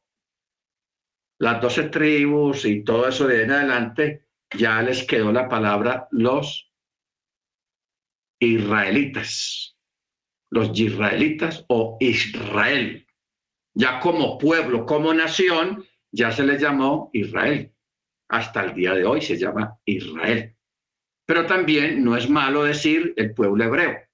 [1.40, 4.25] las doce tribus y todo eso de ahí en adelante,
[4.58, 6.72] ya les quedó la palabra los
[8.40, 9.78] israelitas,
[10.52, 13.08] los israelitas o Israel.
[13.74, 17.74] Ya como pueblo, como nación, ya se les llamó Israel.
[18.30, 20.56] Hasta el día de hoy se llama Israel.
[21.26, 24.06] Pero también no es malo decir el pueblo hebreo.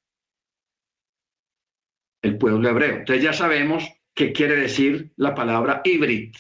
[2.22, 2.98] el pueblo hebreo.
[2.98, 6.36] Entonces ya sabemos qué quiere decir la palabra híbrid,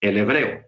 [0.00, 0.67] el hebreo.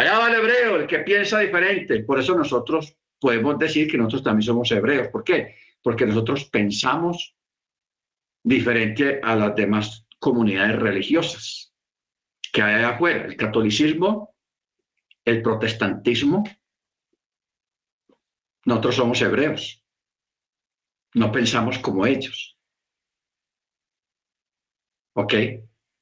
[0.00, 2.02] Allá va el hebreo, el que piensa diferente.
[2.04, 5.08] Por eso nosotros podemos decir que nosotros también somos hebreos.
[5.08, 5.56] ¿Por qué?
[5.82, 7.36] Porque nosotros pensamos
[8.42, 11.74] diferente a las demás comunidades religiosas
[12.50, 13.26] que hay afuera.
[13.26, 14.34] El catolicismo,
[15.22, 16.44] el protestantismo.
[18.64, 19.84] Nosotros somos hebreos.
[21.12, 22.58] No pensamos como ellos.
[25.12, 25.34] ¿Ok?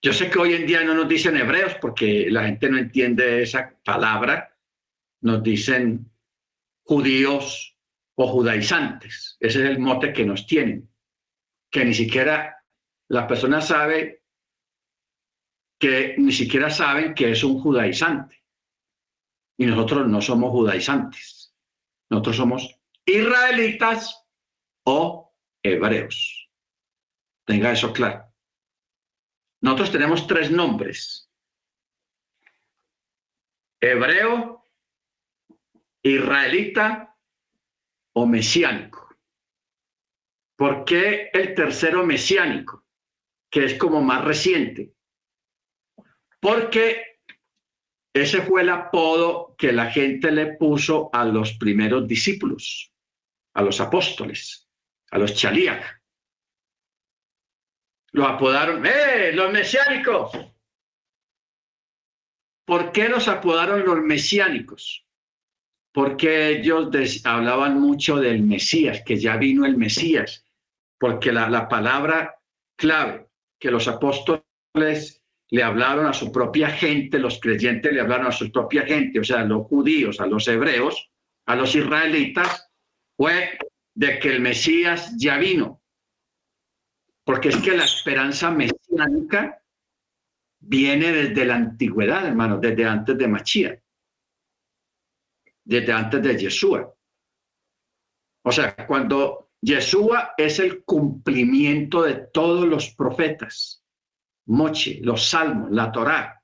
[0.01, 3.43] Yo sé que hoy en día no nos dicen hebreos porque la gente no entiende
[3.43, 4.57] esa palabra.
[5.23, 6.11] Nos dicen
[6.85, 7.77] judíos
[8.15, 9.37] o judaizantes.
[9.41, 10.89] Ese es el mote que nos tienen.
[11.71, 12.65] Que ni siquiera
[13.09, 14.23] la persona sabe
[15.81, 18.45] que ni siquiera saben que es un judaizante.
[19.57, 21.53] Y nosotros no somos judaizantes.
[22.11, 24.25] Nosotros somos israelitas
[24.85, 26.51] o hebreos.
[27.45, 28.28] Tenga eso claro.
[29.61, 31.31] Nosotros tenemos tres nombres.
[33.81, 34.65] Hebreo,
[36.03, 37.17] israelita
[38.15, 39.17] o mesiánico.
[40.57, 42.85] ¿Por qué el tercero mesiánico,
[43.51, 44.93] que es como más reciente?
[46.41, 47.21] Porque
[48.13, 52.93] ese fue el apodo que la gente le puso a los primeros discípulos,
[53.55, 54.69] a los apóstoles,
[55.11, 55.98] a los chalíacos
[58.13, 59.33] lo apodaron, ¡eh!
[59.33, 60.33] Los mesiánicos.
[62.67, 65.07] ¿Por qué los apodaron los mesiánicos?
[65.93, 66.91] Porque ellos
[67.25, 70.45] hablaban mucho del Mesías, que ya vino el Mesías,
[70.99, 72.35] porque la, la palabra
[72.77, 73.29] clave
[73.59, 78.53] que los apóstoles le hablaron a su propia gente, los creyentes le hablaron a su
[78.53, 81.11] propia gente, o sea, a los judíos, a los hebreos,
[81.47, 82.71] a los israelitas,
[83.17, 83.59] fue
[83.95, 85.83] de que el Mesías ya vino,
[87.29, 89.63] porque es que la esperanza mesiánica
[90.61, 93.83] viene desde la antigüedad, hermano, desde antes de Machía,
[95.63, 96.91] desde antes de Yeshua.
[98.47, 103.85] O sea, cuando Yeshua es el cumplimiento de todos los profetas,
[104.47, 106.43] Moche, los salmos, la Torá.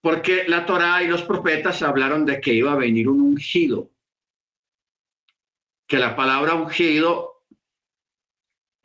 [0.00, 3.92] Porque la Torá y los profetas hablaron de que iba a venir un ungido,
[5.86, 7.35] que la palabra ungido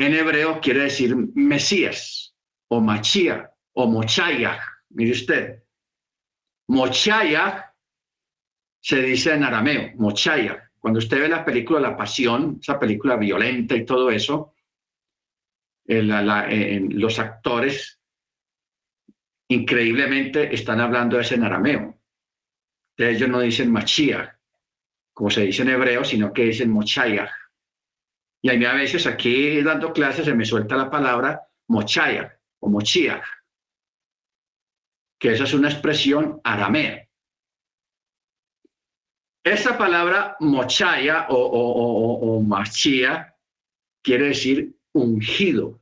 [0.06, 2.34] en hebreo quiere decir Mesías
[2.70, 4.60] o Machía o Mochayah.
[4.90, 5.64] Mire usted,
[6.68, 7.74] Mochayah
[8.80, 10.72] se dice en arameo, Mochayah.
[10.80, 14.56] Cuando usted ve la película La Pasión, esa película violenta y todo eso,
[15.86, 18.00] los actores
[19.50, 22.00] increíblemente están hablando ese en arameo.
[22.98, 24.40] Ellos no dicen Machía,
[25.14, 27.30] como se dice en hebreo, sino que dicen Mochayah.
[28.42, 32.70] Y a mí a veces aquí dando clases se me suelta la palabra mochaya o
[32.70, 33.24] mochia,
[35.20, 37.08] que esa es una expresión aramea.
[39.44, 43.36] Esa palabra mochaya o, o, o machia
[44.04, 45.80] quiere decir ungido.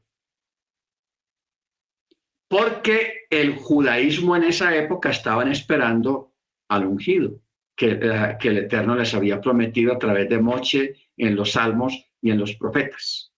[2.50, 6.34] Porque el judaísmo en esa época estaban esperando
[6.70, 7.42] al ungido,
[7.76, 12.09] que, eh, que el Eterno les había prometido a través de Moche en los salmos
[12.22, 13.32] y en los profetas,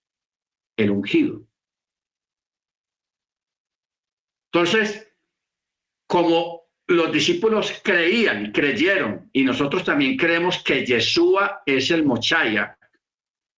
[0.77, 1.45] el ungido.
[4.51, 5.07] Entonces,
[6.07, 12.77] como los discípulos creían y creyeron, y nosotros también creemos que Yeshua es el Mochaya,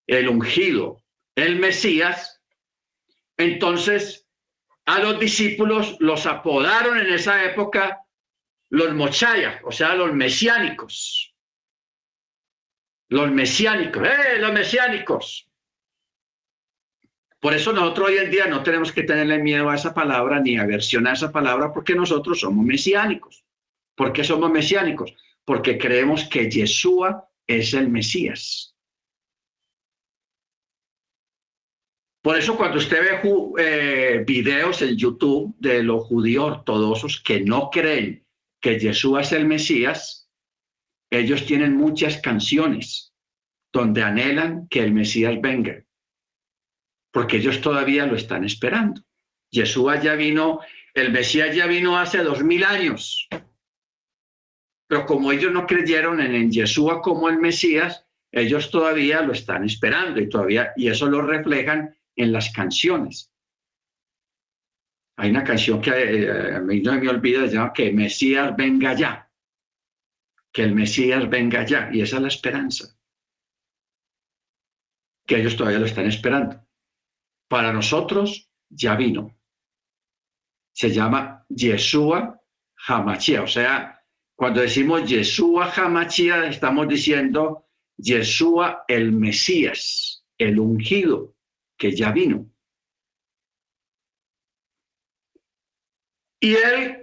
[0.06, 1.02] el ungido,
[1.36, 2.42] el Mesías,
[3.38, 4.28] entonces
[4.86, 8.00] a los discípulos los apodaron en esa época
[8.70, 11.33] los Mochaya, o sea, los mesiánicos
[13.14, 15.47] los mesiánicos, ¡eh, los mesiánicos!
[17.39, 20.57] Por eso nosotros hoy en día no tenemos que tenerle miedo a esa palabra ni
[20.57, 23.45] aversión a esa palabra porque nosotros somos mesiánicos.
[23.95, 25.14] ¿Por qué somos mesiánicos?
[25.45, 28.76] Porque creemos que Yeshua es el Mesías.
[32.24, 37.70] Por eso cuando usted ve eh, videos en YouTube de los judíos ortodoxos que no
[37.70, 38.26] creen
[38.59, 40.23] que Yeshua es el Mesías,
[41.20, 43.14] ellos tienen muchas canciones
[43.72, 45.84] donde anhelan que el Mesías venga,
[47.11, 49.01] porque ellos todavía lo están esperando.
[49.51, 50.61] Yeshua ya vino,
[50.93, 53.28] el Mesías ya vino hace dos mil años,
[54.88, 59.64] pero como ellos no creyeron en, en Yeshua como el Mesías, ellos todavía lo están
[59.64, 63.32] esperando y todavía, y eso lo reflejan en las canciones.
[65.18, 68.93] Hay una canción que eh, a mí no me olvida, se llama que Mesías venga
[68.93, 69.30] ya
[70.54, 72.95] que el Mesías venga ya, y esa es la esperanza,
[75.26, 76.62] que ellos todavía lo están esperando.
[77.49, 79.38] para nosotros ya vino.
[80.74, 82.41] Se llama Yeshua
[82.88, 83.43] Hamachia.
[83.43, 84.04] O sea,
[84.36, 91.36] cuando decimos Yeshua Hamachia, estamos diciendo Yeshua el Mesías, el ungido,
[91.78, 92.49] que ya vino.
[96.39, 97.03] Y él,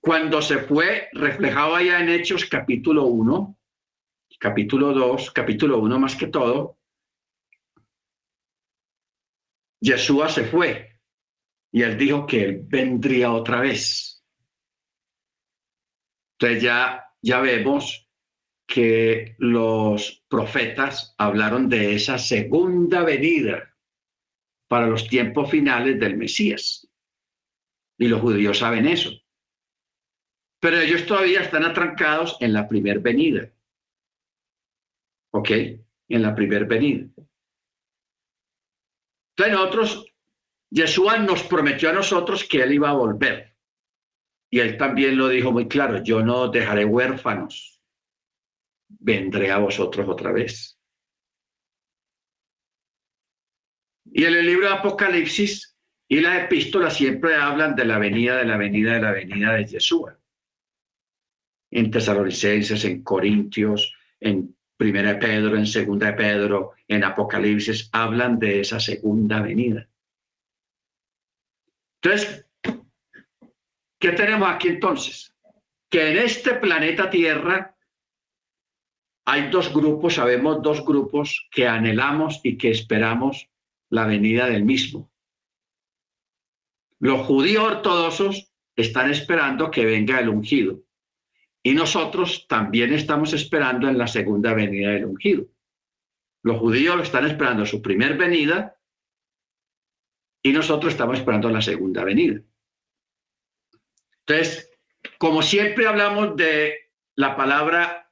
[0.00, 3.56] cuando se fue, reflejado allá en Hechos capítulo 1,
[4.38, 6.78] capítulo 2, capítulo 1 más que todo,
[9.80, 11.00] Yeshua se fue
[11.72, 14.24] y él dijo que él vendría otra vez.
[16.38, 18.08] Entonces ya, ya vemos
[18.66, 23.74] que los profetas hablaron de esa segunda venida
[24.68, 26.86] para los tiempos finales del Mesías.
[27.98, 29.10] Y los judíos saben eso.
[30.60, 33.50] Pero ellos todavía están atrancados en la primer venida.
[35.32, 35.50] ¿Ok?
[36.08, 37.06] En la primer venida.
[39.36, 40.06] Entonces nosotros,
[40.70, 43.54] Yeshua nos prometió a nosotros que Él iba a volver.
[44.50, 47.80] Y Él también lo dijo muy claro, yo no dejaré huérfanos,
[48.88, 50.80] vendré a vosotros otra vez.
[54.10, 55.76] Y en el libro de Apocalipsis
[56.08, 59.66] y las epístolas siempre hablan de la venida, de la venida, de la venida de
[59.66, 60.18] Yeshua.
[61.70, 68.38] En Tesalonicenses, en Corintios, en Primera de Pedro, en Segunda de Pedro, en Apocalipsis, hablan
[68.38, 69.88] de esa segunda venida.
[72.00, 72.46] Entonces,
[73.98, 75.34] ¿qué tenemos aquí entonces?
[75.90, 77.76] Que en este planeta Tierra
[79.26, 83.50] hay dos grupos, sabemos dos grupos que anhelamos y que esperamos
[83.90, 85.10] la venida del mismo.
[87.00, 90.82] Los judíos ortodoxos están esperando que venga el ungido
[91.68, 95.48] y nosotros también estamos esperando en la segunda venida del ungido.
[96.42, 98.80] Los judíos están esperando su primer venida
[100.42, 102.40] y nosotros estamos esperando la segunda venida.
[104.20, 104.70] Entonces,
[105.18, 108.10] como siempre hablamos de la palabra,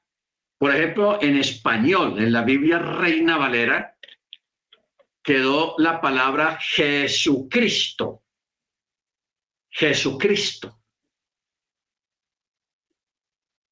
[0.59, 3.97] por ejemplo, en español, en la Biblia Reina Valera,
[5.23, 8.23] quedó la palabra Jesucristo.
[9.71, 10.79] Jesucristo.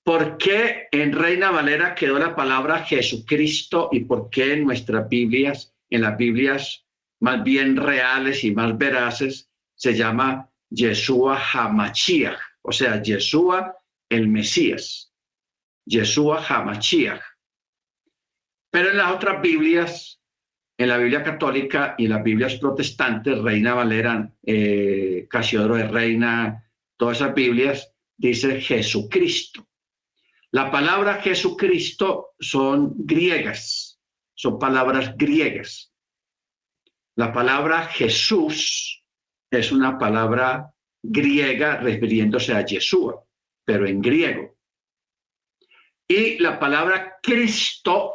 [0.05, 5.74] ¿Por qué en Reina Valera quedó la palabra Jesucristo y por qué en nuestras Biblias,
[5.88, 6.84] en las Biblias
[7.20, 13.78] más bien reales y más veraces, se llama Yeshua Hamashiach, o sea, Yeshua
[14.11, 15.11] el Mesías,
[15.86, 17.22] Yeshua Hamashiach.
[18.70, 20.20] Pero en las otras Biblias,
[20.76, 26.70] en la Biblia católica y en las Biblias protestantes, Reina Valera, eh, Casiodoro de Reina,
[26.98, 29.66] todas esas Biblias, dice Jesucristo.
[30.55, 34.00] La palabra Jesucristo son griegas,
[34.36, 35.92] son palabras griegas.
[37.16, 39.05] La palabra Jesús
[39.50, 43.20] es una palabra griega refiriéndose a Yeshua,
[43.64, 44.57] pero en griego.
[46.07, 48.14] Y la palabra Cristo,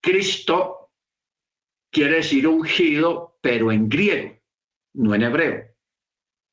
[0.00, 0.92] Cristo
[1.90, 4.38] quiere decir ungido, pero en griego,
[4.94, 5.64] no en hebreo.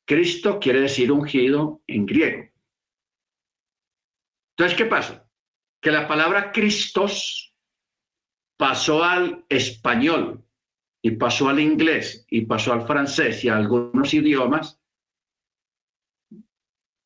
[0.04, 2.55] Cristo quiere decir ungido en griego.
[4.56, 5.28] Entonces, ¿qué pasa?
[5.82, 7.54] Que la palabra Cristos
[8.56, 10.42] pasó al español
[11.02, 14.80] y pasó al inglés y pasó al francés y a algunos idiomas,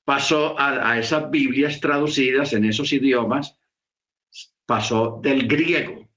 [0.05, 3.59] pasó a, a esas Biblias traducidas en esos idiomas,
[4.65, 6.09] pasó del griego.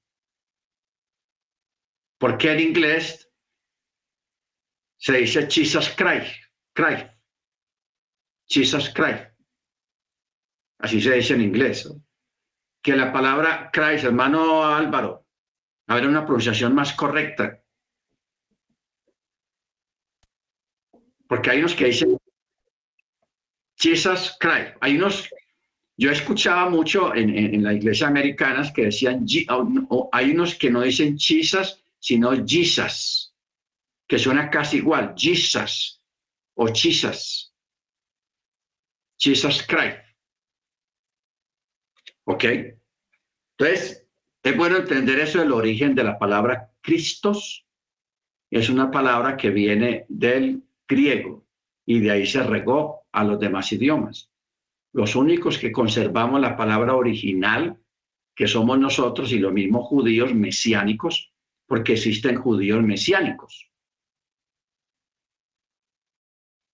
[2.19, 3.27] Porque en inglés
[4.97, 6.35] se dice Jesus Christ,
[6.73, 7.07] Christ,
[8.47, 9.32] Jesus Christ
[10.83, 11.89] así se dice en inglés,
[12.81, 15.25] que la palabra Christ, hermano Álvaro,
[15.87, 17.61] a ver una pronunciación más correcta.
[21.25, 22.17] Porque hay unos que dicen
[23.77, 24.75] Jesus Christ.
[24.81, 25.29] Hay unos,
[25.95, 29.25] yo escuchaba mucho en, en, la iglesia americana que decían,
[30.11, 33.33] hay unos que no dicen Jesus, sino Jesus,
[34.05, 36.01] que suena casi igual, Jesus
[36.55, 37.53] o Jesus.
[39.17, 40.02] Jesus Christ.
[42.25, 42.45] ¿Ok?
[43.57, 44.07] Entonces,
[44.43, 47.65] es bueno entender eso del origen de la palabra Cristos.
[48.51, 51.45] Es una palabra que viene del griego
[51.85, 54.29] y de ahí se regó a los demás idiomas.
[54.93, 57.79] Los únicos que conservamos la palabra original,
[58.35, 61.33] que somos nosotros y los mismos judíos mesiánicos,
[61.65, 63.71] porque existen judíos mesiánicos.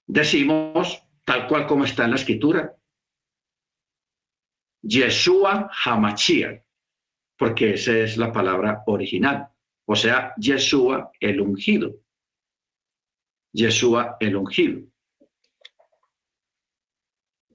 [0.07, 2.78] Decimos, tal cual como está en la escritura,
[4.81, 6.63] Yeshua Hamashiach,
[7.37, 9.49] porque esa es la palabra original.
[9.85, 11.95] O sea, Yeshua el ungido,
[13.53, 14.81] Yeshua el ungido.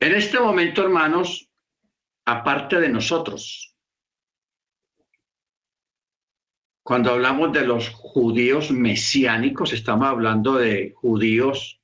[0.00, 1.48] En este momento, hermanos,
[2.26, 3.74] aparte de nosotros,
[6.82, 11.80] cuando hablamos de los judíos mesiánicos, estamos hablando de judíos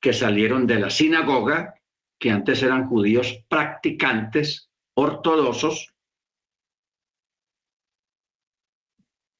[0.00, 1.80] que salieron de la sinagoga,
[2.18, 5.94] que antes eran judíos practicantes, ortodoxos,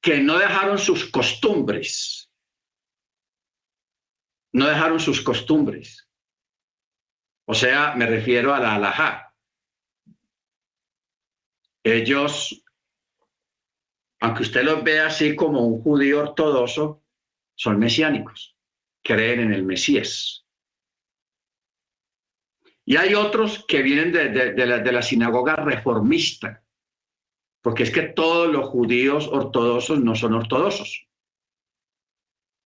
[0.01, 2.29] que no dejaron sus costumbres,
[4.53, 6.07] no dejaron sus costumbres.
[7.47, 9.35] O sea, me refiero a la halajá.
[11.83, 12.63] Ellos,
[14.19, 17.03] aunque usted los vea así como un judío ortodoxo,
[17.55, 18.55] son mesiánicos,
[19.03, 20.44] creen en el Mesías.
[22.85, 26.63] Y hay otros que vienen de, la, de la sinagoga reformista,
[27.61, 31.07] porque es que todos los judíos ortodoxos no son ortodoxos.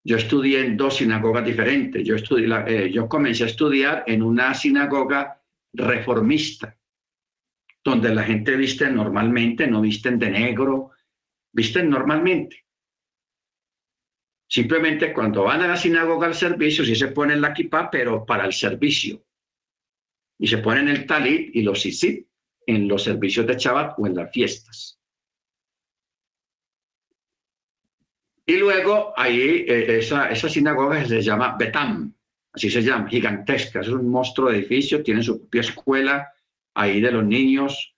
[0.04, 2.06] Yo estudié en dos sinagogas diferentes.
[2.06, 5.42] Yo, estudié, eh, yo comencé a estudiar en una sinagoga
[5.72, 6.78] reformista,
[7.84, 10.92] donde la gente viste normalmente, no visten de negro,
[11.54, 12.66] visten normalmente.
[14.50, 18.46] Simplemente cuando van a la sinagoga al servicio, sí se ponen la kippah, pero para
[18.46, 19.24] el servicio.
[20.40, 22.28] Y se ponen el talit y los sisit
[22.66, 25.00] en los servicios de Shabbat o en las fiestas.
[28.46, 32.12] Y luego ahí eh, esa, esa sinagoga se llama Betam,
[32.52, 36.34] así se llama, gigantesca, es un monstruo de edificio, tiene su propia escuela
[36.74, 37.96] ahí de los niños,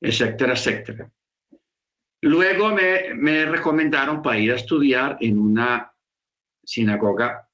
[0.00, 1.12] etcétera, etcétera.
[2.22, 5.92] Luego me, me recomendaron para ir a estudiar en una
[6.64, 7.48] sinagoga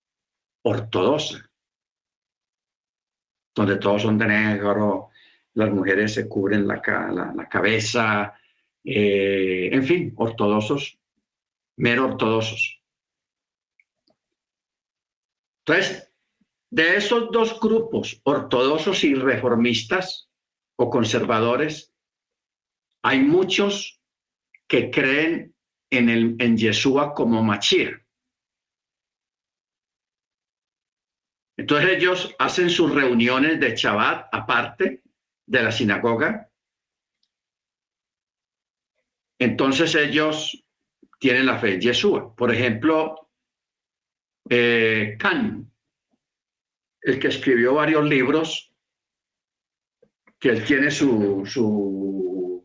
[0.62, 1.50] ortodoxa,
[3.54, 5.10] donde todos son de negro,
[5.54, 6.82] las mujeres se cubren la,
[7.34, 8.34] la, cabeza,
[8.82, 10.98] eh, en fin, ortodoxos
[11.76, 12.82] mero ortodoxos.
[15.66, 16.12] Entonces,
[16.70, 20.28] de esos dos grupos, ortodoxos y reformistas
[20.76, 21.92] o conservadores,
[23.02, 24.00] hay muchos
[24.66, 25.54] que creen
[25.90, 28.03] en, el, en Yeshua como Machir.
[31.56, 35.02] Entonces ellos hacen sus reuniones de Shabbat aparte
[35.46, 36.50] de la sinagoga.
[39.38, 40.64] Entonces ellos
[41.18, 42.34] tienen la fe en Yeshua.
[42.34, 43.30] Por ejemplo,
[44.48, 45.16] eh,
[47.02, 48.72] el que escribió varios libros,
[50.38, 52.64] que él tiene su, su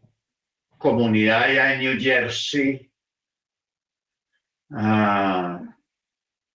[0.77, 2.91] comunidad allá en New Jersey.
[4.71, 5.61] Ah,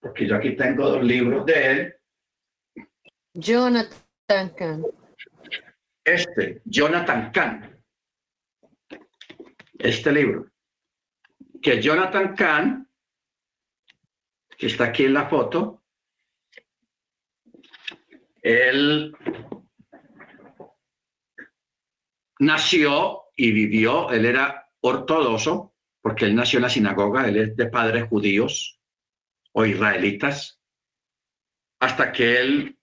[0.01, 1.95] porque yo aquí tengo dos libros de él.
[3.35, 4.85] Jonathan Kahn.
[6.05, 7.83] Este, Jonathan Kahn.
[9.79, 10.55] Este libro
[11.65, 12.91] que Jonathan Kahn,
[14.59, 15.83] que está aquí en la foto,
[18.43, 19.17] él
[22.39, 27.67] nació y vivió, él era ortodoxo, porque él nació en la sinagoga, él es de
[27.67, 28.79] padres judíos
[29.53, 30.61] o israelitas,
[31.81, 32.74] hasta que él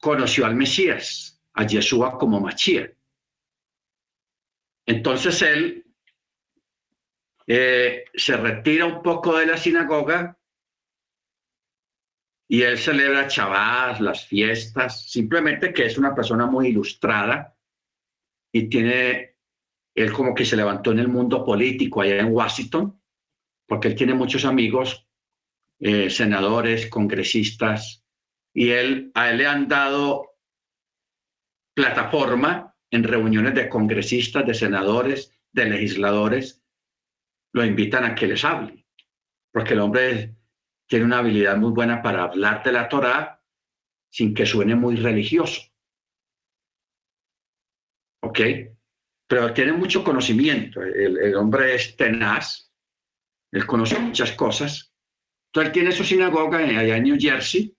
[0.00, 2.92] conoció al Mesías, a Yeshua como Machía.
[4.86, 5.84] Entonces él
[7.46, 10.38] eh, se retira un poco de la sinagoga
[12.48, 17.54] y él celebra chavás, las fiestas, simplemente que es una persona muy ilustrada
[18.50, 19.36] y tiene,
[19.94, 22.98] él como que se levantó en el mundo político allá en Washington,
[23.66, 25.06] porque él tiene muchos amigos,
[25.80, 28.02] eh, senadores, congresistas,
[28.54, 30.32] y él, a él le han dado
[31.74, 36.62] plataforma en reuniones de congresistas, de senadores, de legisladores,
[37.52, 38.86] lo invitan a que les hable,
[39.52, 40.36] porque el hombre
[40.86, 43.42] tiene una habilidad muy buena para hablar de la Torá
[44.10, 45.62] sin que suene muy religioso.
[48.22, 48.40] ¿Ok?
[49.28, 50.82] Pero tiene mucho conocimiento.
[50.82, 52.72] El, hombre es tenaz,
[53.52, 54.94] él conoce muchas cosas.
[55.48, 57.76] Entonces él tiene su sinagoga allá en New Jersey,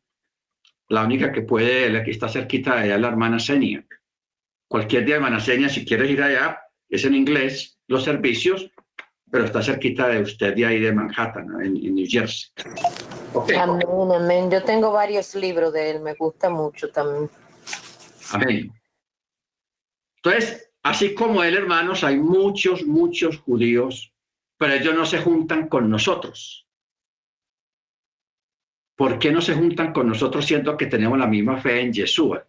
[0.89, 3.85] la única que puede, la que está cerquita de allá es la hermana Senia.
[4.67, 8.69] Cualquier día, hermana Senia, si quieres ir allá, es en inglés, los servicios,
[9.31, 12.49] pero está cerquita de usted de ahí de Manhattan, en, New Jersey.
[13.55, 13.83] Amén,
[14.15, 14.51] amén.
[14.51, 17.29] Yo tengo varios libros de él, me gusta mucho también.
[18.31, 18.71] Amén.
[20.15, 24.11] Entonces, así como él, hermanos, hay muchos, muchos judíos,
[24.57, 26.67] pero ellos no se juntan con nosotros.
[28.99, 32.45] ¿Por qué no se juntan con nosotros siendo que tenemos la misma fe en Yeshua?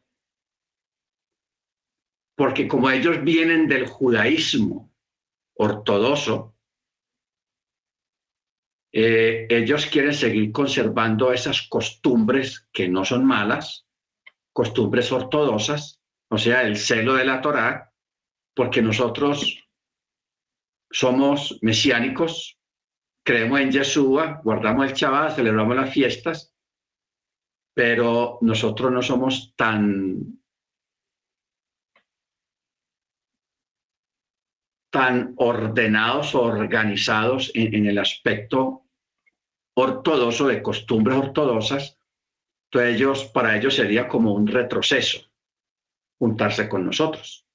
[2.36, 4.92] Porque como ellos vienen del judaísmo
[5.54, 6.56] ortodoxo,
[8.92, 13.86] eh, ellos quieren seguir conservando esas costumbres que no son malas,
[14.52, 17.94] costumbres ortodoxas, o sea, el celo de la Torá,
[18.56, 19.56] porque nosotros
[20.90, 22.59] somos mesiánicos,
[23.24, 26.54] creemos en Yeshua, guardamos el Shabbat, celebramos las fiestas,
[27.74, 30.40] pero nosotros no somos tan
[34.90, 38.86] tan ordenados o organizados en, el aspecto
[39.74, 41.96] ortodoxo de costumbres ortodoxas,
[42.64, 45.20] entonces ellos, para ellos sería como un retroceso
[46.18, 47.46] juntarse con nosotros.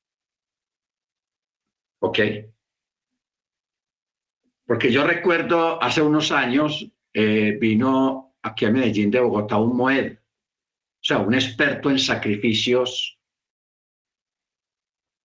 [1.99, 2.20] ¿Ok?
[4.66, 10.13] Porque yo recuerdo hace unos años eh, vino aquí a Medellín de Bogotá un Moed,
[10.13, 10.18] o
[11.01, 13.20] sea, un experto en sacrificios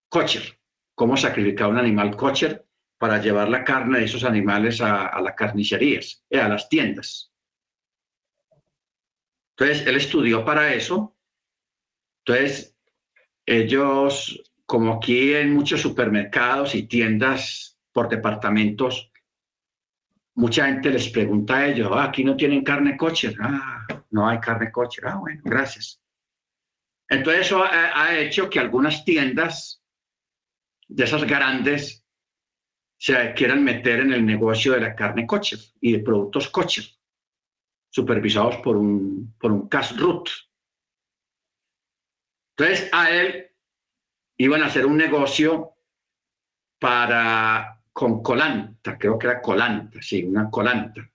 [0.09, 0.61] kosher
[1.01, 2.63] cómo sacrificar un animal kosher
[2.99, 7.33] para llevar la carne de esos animales a, las carnicerías, eh, a las tiendas.
[9.57, 11.17] Entonces, él estudió para eso.
[12.23, 12.77] Entonces,
[13.47, 19.10] ellos, como aquí en muchos supermercados y tiendas por departamentos,
[20.35, 23.35] mucha gente les pregunta a ellos, ah, aquí no tienen carne kosher.
[23.39, 25.07] Ah, no hay carne kosher.
[25.07, 26.01] Ah, bueno, gracias.
[27.09, 29.83] Entonces, eso ha hecho que algunas tiendas
[30.87, 32.05] de esas grandes
[32.97, 36.85] se quieran meter en el negocio de la carne kosher y de productos kosher,
[37.89, 40.29] supervisados por un, por un root.
[42.55, 43.49] Entonces, a él
[44.37, 45.73] iban a hacer un negocio
[46.79, 51.07] para con colanta, creo que era colanta, sí, una colanta.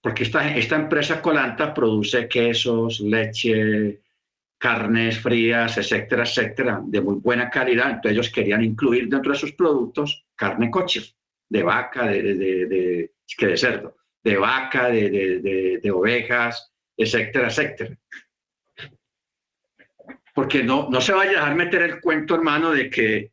[0.00, 4.00] Porque esta, esta empresa colanta produce quesos, leche,
[4.58, 7.90] carnes frías, etcétera, etcétera, de muy buena calidad.
[7.90, 11.14] Entonces ellos querían incluir dentro de sus productos carne coche,
[11.48, 17.96] de vaca, de, de, de, de cerdo, de vaca, de, de, ovejas, etcétera, etcétera.
[20.34, 23.32] Porque no, no se vaya a dejar meter el cuento, hermano, de que,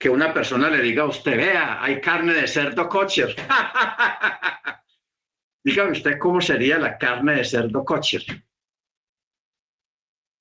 [0.00, 3.36] que una persona le diga a usted, vea, hay carne de cerdo kosher.
[5.62, 8.22] Dígame usted cómo sería la carne de cerdo kosher.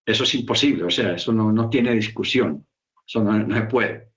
[0.05, 2.66] Eso es imposible, o sea, eso no, tiene discusión,
[3.05, 4.14] eso no, se puede.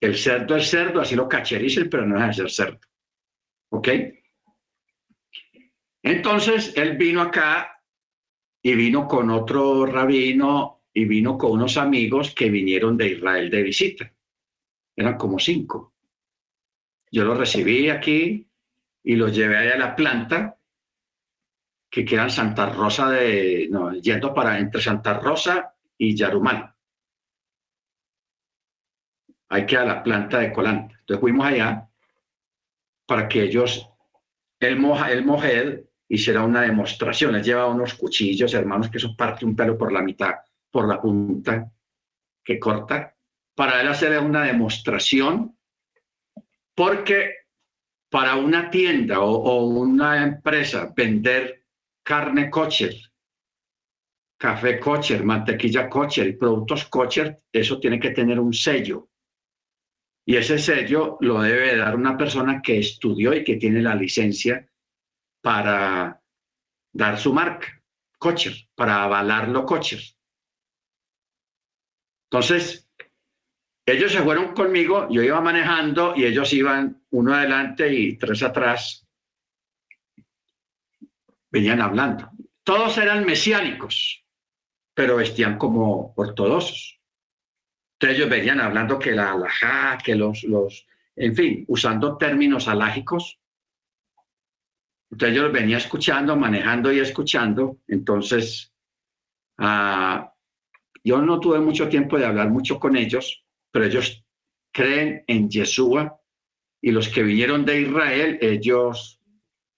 [0.00, 2.80] El cerdo es cerdo, así lo cachericen, pero no es ser cerdo.
[3.70, 3.88] ¿Ok?
[6.02, 7.82] Entonces, él vino acá
[8.62, 13.62] y vino con otro rabino y vino con unos amigos que vinieron de Israel de
[13.62, 14.14] visita.
[14.98, 15.94] Eran como cinco.
[17.12, 18.50] Yo los recibí aquí
[19.04, 20.58] y los llevé allá a la planta
[21.88, 26.74] que quedan Santa Rosa de, no, yendo para entre Santa Rosa y Yarumán.
[29.50, 30.96] Ahí queda la planta de colanta.
[30.98, 31.88] Entonces fuimos allá
[33.06, 33.88] para que ellos,
[34.58, 37.36] el, moja, el Mojed, hiciera una demostración.
[37.36, 40.34] Él lleva unos cuchillos, hermanos, que eso parte un pelo por la mitad,
[40.72, 41.70] por la punta,
[42.42, 43.14] que corta,
[43.58, 45.58] para él hacer una demostración,
[46.76, 47.38] porque
[48.08, 51.66] para una tienda o, una empresa vender
[52.04, 52.94] carne kosher,
[54.38, 59.10] café kosher, mantequilla kosher y productos kosher, eso tiene que tener un sello.
[60.24, 64.70] Y ese sello lo debe dar una persona que estudió y que tiene la licencia
[65.42, 66.22] para
[66.92, 67.82] dar su marca,
[68.18, 70.00] kosher, para avalarlo kosher.
[72.30, 72.87] Entonces,
[73.90, 79.06] ellos se fueron conmigo, yo iba manejando y ellos iban uno adelante y tres atrás
[81.50, 82.30] venían hablando.
[82.62, 84.24] Todos eran mesiánicos,
[84.94, 87.00] pero vestían como ortodoxos.
[87.94, 90.86] Entonces ellos venían hablando que la alajá, que los, los,
[91.16, 93.40] en fin, usando términos alágicos.
[95.10, 97.78] Entonces yo los venía escuchando, manejando y escuchando.
[97.88, 98.72] Entonces,
[99.56, 100.32] ah,
[101.02, 104.24] yo no tuve mucho tiempo de hablar mucho con ellos, pero ellos
[104.72, 106.20] creen en Yeshua
[106.80, 109.20] y los que vinieron de Israel, ellos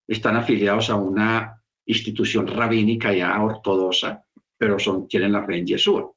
[0.06, 4.24] están afiliados a una institución rabínica ya ortodoxa,
[4.56, 6.12] pero son, tienen la fe en Yeshua.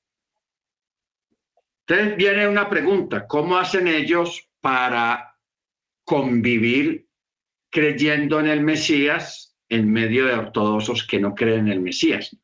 [1.85, 5.37] Entonces viene una pregunta, ¿cómo hacen ellos para
[6.05, 7.07] convivir
[7.69, 12.37] creyendo en el Mesías en medio de ortodoxos que no creen en el Mesías?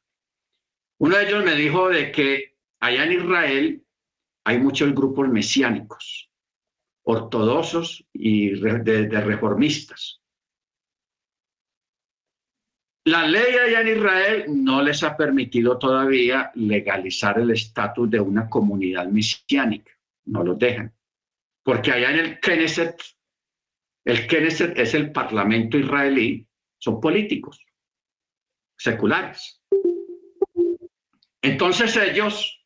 [1.00, 3.86] Uno de ellos me dijo de que allá en Israel
[4.50, 6.28] hay muchos grupos mesiánicos,
[7.04, 10.22] ortodoxos y de reformistas.
[13.06, 18.50] La ley allá en Israel no les ha permitido todavía legalizar el estatus de una
[18.50, 19.92] comunidad mesiánica,
[20.26, 20.92] no lo dejan,
[21.64, 23.00] porque allá en el Knesset
[24.04, 26.48] El Knesset es el parlamento israelí,
[26.80, 27.64] son políticos,
[28.76, 29.62] seculares.
[31.44, 32.59] Entonces ellos,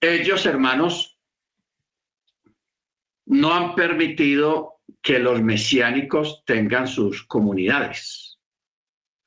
[0.00, 1.18] ellos hermanos,
[3.26, 8.38] no han permitido que los mesiánicos tengan sus comunidades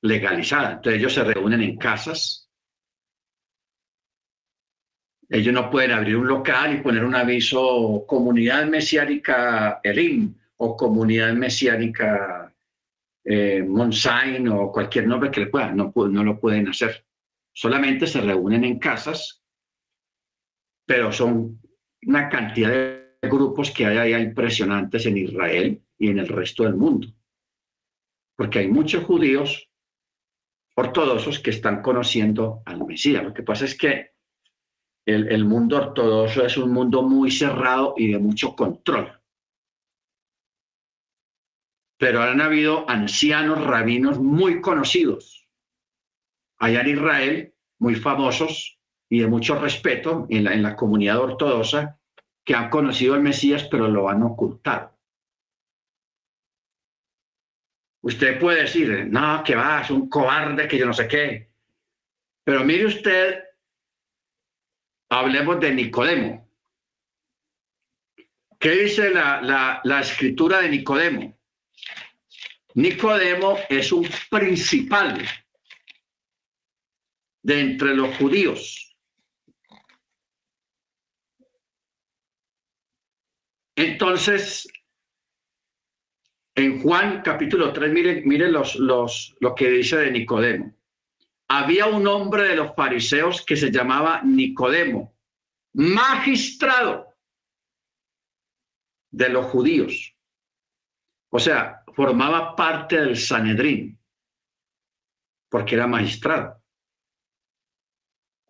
[0.01, 0.73] legalizadas.
[0.73, 2.49] Entonces ellos se reúnen en casas.
[5.29, 11.33] Ellos no pueden abrir un local y poner un aviso comunidad mesiánica Elim o comunidad
[11.33, 12.53] mesiánica
[13.23, 15.77] eh, Monsain o cualquier nombre que le puedan.
[15.77, 17.05] No, no lo pueden hacer.
[17.53, 19.42] Solamente se reúnen en casas,
[20.85, 21.61] pero son
[22.05, 26.75] una cantidad de grupos que hay allá impresionantes en Israel y en el resto del
[26.75, 27.07] mundo.
[28.35, 29.69] Porque hay muchos judíos
[30.75, 33.23] ortodoxos que están conociendo al Mesías.
[33.23, 34.13] Lo que pasa es que
[35.05, 39.21] el, el mundo ortodoxo es un mundo muy cerrado y de mucho control.
[41.97, 45.47] Pero han habido ancianos rabinos muy conocidos
[46.57, 48.79] allá en Israel, muy famosos
[49.13, 51.99] y de mucho respeto en la, en la comunidad ortodoxa,
[52.43, 54.97] que han conocido al Mesías, pero lo han ocultado.
[58.01, 61.51] Usted puede decir, no, que va, es un cobarde, que yo no sé qué.
[62.43, 63.43] Pero mire usted,
[65.09, 66.49] hablemos de Nicodemo.
[68.59, 71.37] ¿Qué dice la, la, la escritura de Nicodemo?
[72.73, 75.23] Nicodemo es un principal
[77.43, 78.82] de entre los judíos.
[83.75, 84.67] Entonces,
[86.55, 87.91] en Juan capítulo 3,
[88.23, 90.75] miren, los, los, lo que dice de Nicodemo.
[91.47, 95.15] Había un hombre de los fariseos que se llamaba Nicodemo,
[95.73, 97.15] magistrado
[99.11, 100.15] de los judíos.
[101.29, 103.99] O sea, formaba parte del Sanedrín,
[105.49, 106.61] porque era magistrado.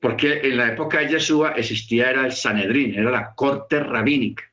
[0.01, 4.52] Porque en la época de Yeshua existía era el Sanedrín, era la corte rabínica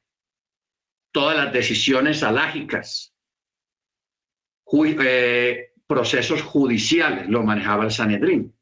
[1.13, 3.15] todas las decisiones alágicas,
[4.73, 8.55] eh, procesos judiciales lo manejaba el Sanedrín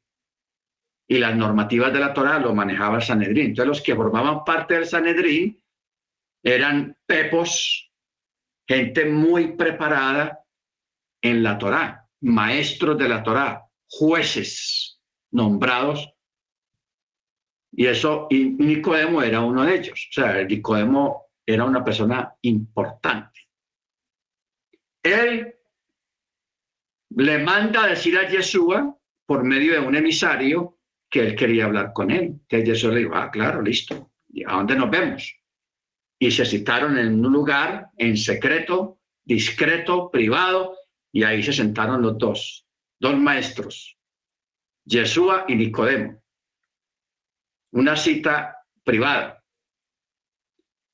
[1.07, 3.47] y las normativas de la Torah lo manejaba el Sanedrín.
[3.47, 5.63] Entonces los que formaban parte del Sanedrín
[6.43, 7.91] eran pepos,
[8.67, 10.45] gente muy preparada
[11.23, 15.01] en la Torah, maestros de la Torah, jueces
[15.31, 16.13] nombrados.
[17.73, 20.09] Y eso, y Nicodemo era uno de ellos.
[20.11, 23.49] O sea, Nicodemo era una persona importante.
[25.03, 25.55] Él
[27.17, 28.95] le manda a decir a Yeshua,
[29.25, 32.41] por medio de un emisario, que él quería hablar con él.
[32.47, 34.13] Que Yeshua le dijo, ah, claro, listo.
[34.47, 35.35] ¿A dónde nos vemos?
[36.19, 40.77] Y se citaron en un lugar, en secreto, discreto, privado,
[41.13, 42.67] y ahí se sentaron los dos,
[43.01, 43.97] dos maestros,
[44.85, 46.23] Yeshua y Nicodemo.
[47.73, 48.55] Una cita
[48.85, 49.38] privada.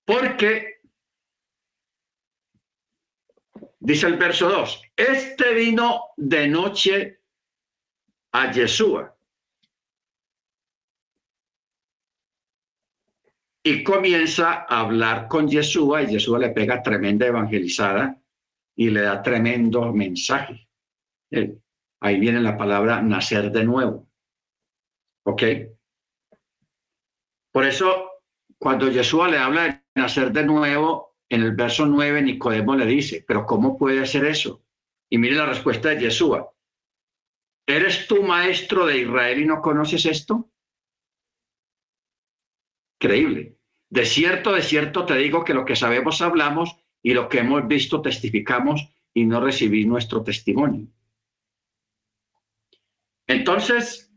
[0.05, 0.81] Porque,
[3.78, 7.20] dice el verso 2, este vino de noche
[8.32, 9.16] a Yeshua.
[13.66, 18.20] Y comienza a hablar con Yeshua y Yeshua le pega tremenda evangelizada
[18.76, 20.68] y le da tremendo mensaje.
[21.31, 21.56] Eh,
[22.01, 24.06] ahí viene la palabra nacer de nuevo.
[25.24, 25.43] ¿Ok?
[27.52, 28.10] Por eso,
[28.59, 33.25] cuando Yeshua le habla de nacer de nuevo, en el verso 9 Nicodemo le dice,
[33.27, 34.65] pero ¿cómo puede hacer eso?
[35.09, 36.53] Y mire la respuesta de Yeshua.
[37.66, 40.51] ¿Eres tú maestro de Israel y no conoces esto?
[43.01, 43.57] Increíble.
[43.89, 47.66] De cierto, de cierto te digo que lo que sabemos hablamos y lo que hemos
[47.69, 50.89] visto testificamos y no recibí nuestro testimonio.
[53.27, 54.12] Entonces,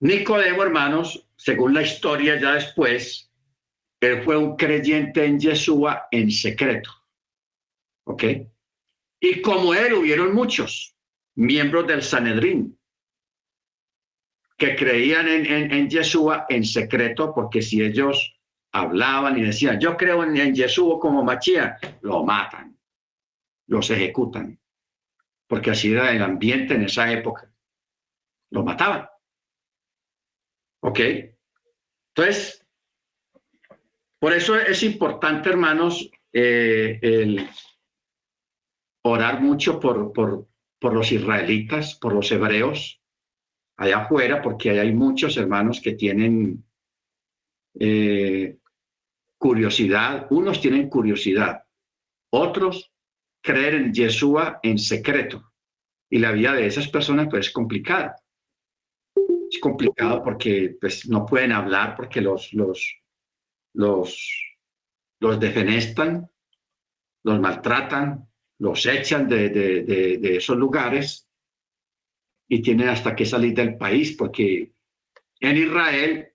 [0.00, 3.29] Nicodemo, hermanos, según la historia ya después,
[4.00, 6.90] él fue un creyente en Yeshua en secreto.
[8.04, 8.24] ¿Ok?
[9.20, 10.96] Y como él hubieron muchos
[11.36, 12.78] miembros del Sanedrín
[14.56, 18.38] que creían en, en, en Yeshua en secreto, porque si ellos
[18.72, 22.78] hablaban y decían, yo creo en, en Yeshua como Machía, lo matan,
[23.66, 24.58] los ejecutan,
[25.46, 27.52] porque así era el ambiente en esa época.
[28.50, 29.08] Lo mataban.
[30.82, 31.00] ¿Ok?
[32.14, 32.59] Entonces,
[34.20, 37.48] por eso es importante, hermanos, eh, el
[39.02, 40.46] orar mucho por, por,
[40.78, 43.00] por, los israelitas, por los hebreos,
[43.78, 46.62] allá afuera, porque hay muchos hermanos que tienen,
[47.78, 48.58] eh,
[49.38, 51.64] curiosidad, unos tienen curiosidad,
[52.30, 52.92] otros
[53.42, 55.50] creer en Yeshua en secreto.
[56.10, 58.16] Y la vida de esas personas pues es complicada.
[59.50, 62.99] Es complicado porque pues no pueden hablar porque los, los,
[63.74, 64.56] los,
[65.20, 66.30] los defenestan,
[67.24, 68.28] los maltratan,
[68.58, 69.82] los echan de, de,
[70.18, 71.28] de esos lugares
[72.48, 74.72] y tienen hasta que salir del país porque
[75.40, 76.32] en Israel,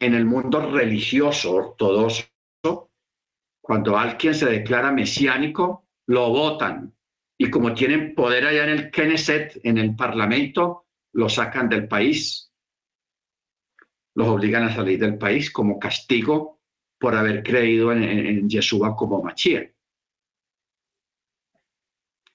[0.00, 2.26] en el mundo religioso ortodoxo,
[3.60, 6.92] cuando alguien se declara mesiánico, lo votan.
[7.38, 12.52] Y como tienen poder allá en el Knesset, en el Parlamento, lo sacan del país.
[14.14, 16.61] Los obligan a salir del país como castigo
[17.02, 19.68] por haber creído en, en, Yeshua como Machía.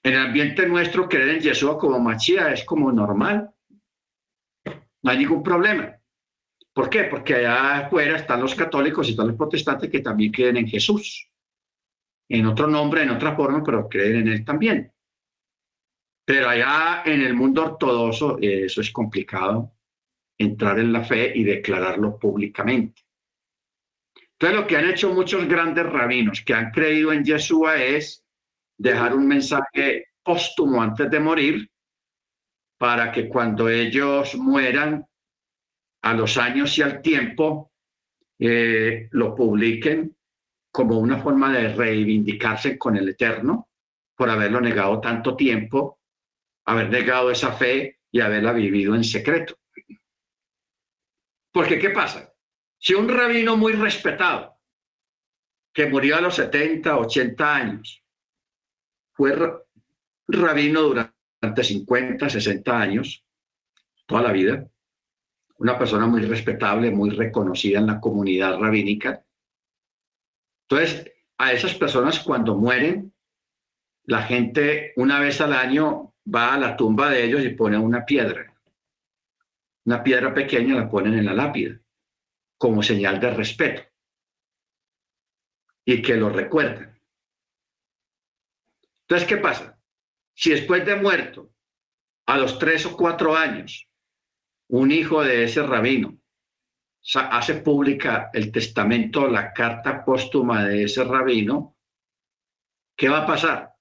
[0.02, 3.50] En el ambiente nuestro, creer en Yeshua como Machía es como normal.
[5.02, 5.98] No hay ningún problema.
[6.74, 7.04] ¿Por qué?
[7.04, 11.30] Porque allá afuera están los católicos y están los protestantes que también creen en Jesús.
[12.28, 14.92] En otro nombre, en otra forma, pero creen en él también.
[16.26, 19.72] Pero allá en el mundo ortodoxo eh, eso es complicado,
[20.36, 23.07] entrar en la fe y declararlo públicamente.
[24.40, 28.24] Entonces lo que han hecho muchos grandes rabinos que han creído en Yeshua es
[28.76, 31.68] dejar un mensaje póstumo antes de morir
[32.78, 35.04] para que cuando ellos mueran
[36.02, 37.72] a los años y al tiempo
[38.38, 40.16] eh, lo publiquen
[40.70, 43.68] como una forma de reivindicarse con el Eterno
[44.14, 45.98] por haberlo negado tanto tiempo,
[46.66, 49.56] haber negado esa fe y haberla vivido en secreto.
[51.52, 52.27] Porque, ¿qué pasa?
[52.78, 54.56] Si un rabino muy respetado,
[55.72, 58.04] que murió a los 70, 80 años,
[59.12, 59.36] fue
[60.28, 63.24] rabino durante 50, 60 años,
[64.06, 64.68] toda la vida,
[65.56, 69.24] una persona muy respetable, muy reconocida en la comunidad rabínica.
[70.68, 73.12] Entonces, a esas personas cuando mueren,
[74.04, 78.04] la gente una vez al año va a la tumba de ellos y pone una
[78.04, 78.54] piedra.
[79.84, 81.80] Una piedra pequeña la ponen en la lápida
[82.58, 83.82] como señal de respeto
[85.84, 87.00] y que lo recuerden.
[89.02, 89.80] Entonces, ¿qué pasa?
[90.34, 91.54] Si después de muerto,
[92.26, 93.88] a los tres o cuatro años,
[94.68, 96.18] un hijo de ese rabino
[97.14, 101.76] hace pública el testamento, la carta póstuma de ese rabino,
[102.96, 103.72] ¿qué va a pasar?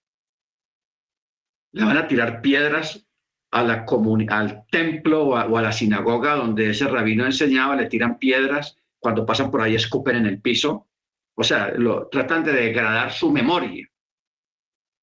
[1.74, 3.07] Le van a tirar piedras
[3.52, 3.86] a la
[4.30, 9.52] al templo o a, la sinagoga donde ese rabino enseñaba, le tiran piedras, cuando pasan
[9.52, 10.88] por ahí escupen en el piso,
[11.36, 13.88] o sea, lo, tratan de degradar su memoria.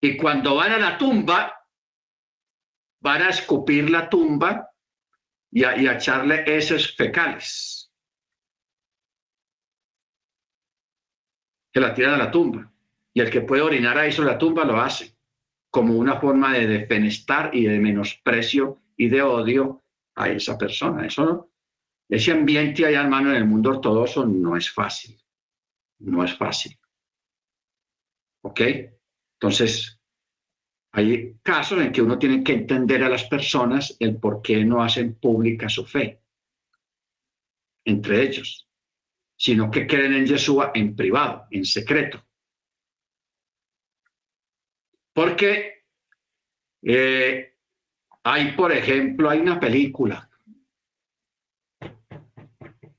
[0.00, 1.54] Y cuando van a la tumba,
[3.00, 4.70] van a escupir la tumba
[5.50, 7.90] y a, echarle esos fecales.
[11.72, 12.70] Que la tiran a la tumba.
[13.14, 15.13] Y el que puede orinar a eso la tumba lo hace
[15.74, 19.82] como una forma de defenestar y de menosprecio y de odio
[20.14, 21.05] a esa persona.
[21.05, 21.51] Eso no,
[22.09, 25.20] ese ambiente allá, hermano, en el mundo ortodoxo no es fácil.
[25.98, 26.78] No es fácil.
[28.44, 28.60] ¿Ok?
[29.32, 30.01] Entonces,
[30.92, 34.80] hay casos en que uno tiene que entender a las personas el por qué no
[34.80, 36.22] hacen pública su fe
[37.84, 38.68] entre ellos,
[39.36, 42.23] sino que creen en Yeshua en privado, en secreto.
[45.14, 45.84] Porque
[46.82, 47.54] eh,
[48.24, 50.28] hay, por ejemplo, hay una película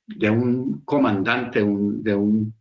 [0.07, 2.53] de un comandante, de un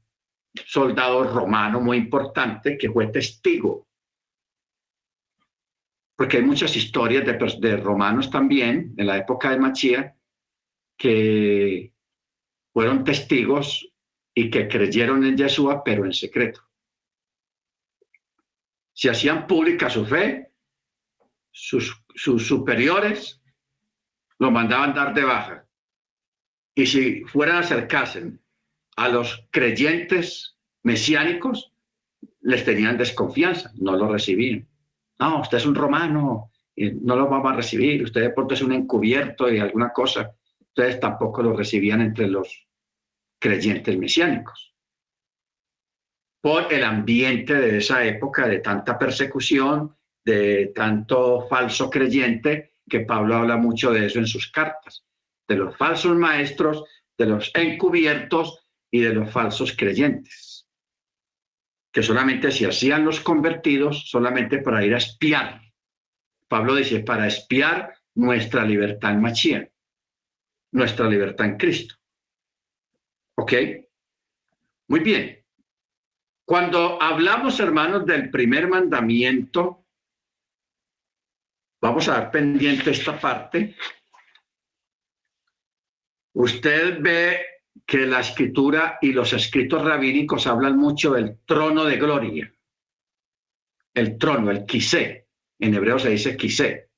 [0.66, 3.86] soldado romano muy importante que fue testigo
[6.16, 10.16] porque hay muchas historias de, romanos también, en la época de Machía,
[10.97, 11.93] que
[12.72, 13.89] fueron testigos
[14.32, 16.60] y que creyeron en Yeshua, pero en secreto.
[18.95, 20.51] Si hacían pública su fe,
[21.51, 23.43] sus, superiores
[24.39, 25.66] lo mandaban dar de baja.
[26.75, 28.39] Y si fueran a acercarse
[28.97, 31.73] a los creyentes mesiánicos,
[32.41, 34.66] les tenían desconfianza, no lo recibían
[35.19, 38.73] no, usted es un romano, no lo vamos a recibir, usted de pronto es un
[38.73, 40.35] encubierto y alguna cosa.
[40.61, 42.66] Ustedes tampoco lo recibían entre los
[43.39, 44.74] creyentes mesiánicos.
[46.45, 53.37] Por el ambiente de esa época de tanta persecución, de tanto falso creyente, que Pablo
[53.37, 55.07] habla mucho de eso en sus cartas,
[55.49, 56.85] de los falsos maestros,
[57.16, 58.59] de los encubiertos
[58.91, 60.55] y de los falsos creyentes
[61.95, 65.62] que solamente se hacían los convertidos solamente para ir a espiar.
[66.49, 69.71] Pablo dice, para espiar nuestra libertad en Machía,
[70.73, 71.95] nuestra libertad en Cristo.
[73.37, 73.53] ¿Ok?
[74.89, 75.44] Muy bien.
[76.45, 79.87] Cuando hablamos, hermanos, del primer mandamiento,
[81.81, 83.77] vamos a dar pendiente esta parte.
[86.35, 87.47] Usted ve
[87.87, 92.55] que la escritura y los escritos rabínicos hablan mucho del trono de gloria.
[93.95, 95.29] El trono, el quise.
[95.59, 96.91] En hebreo se dice quise.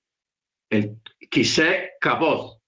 [0.68, 1.00] El
[1.30, 2.58] quise kabod.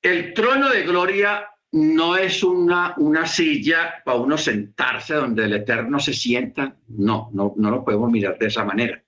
[0.00, 5.98] El trono de gloria no es una, una silla para uno sentarse donde el Eterno
[5.98, 6.76] se sienta.
[6.88, 9.02] No, no, no lo podemos mirar de esa manera.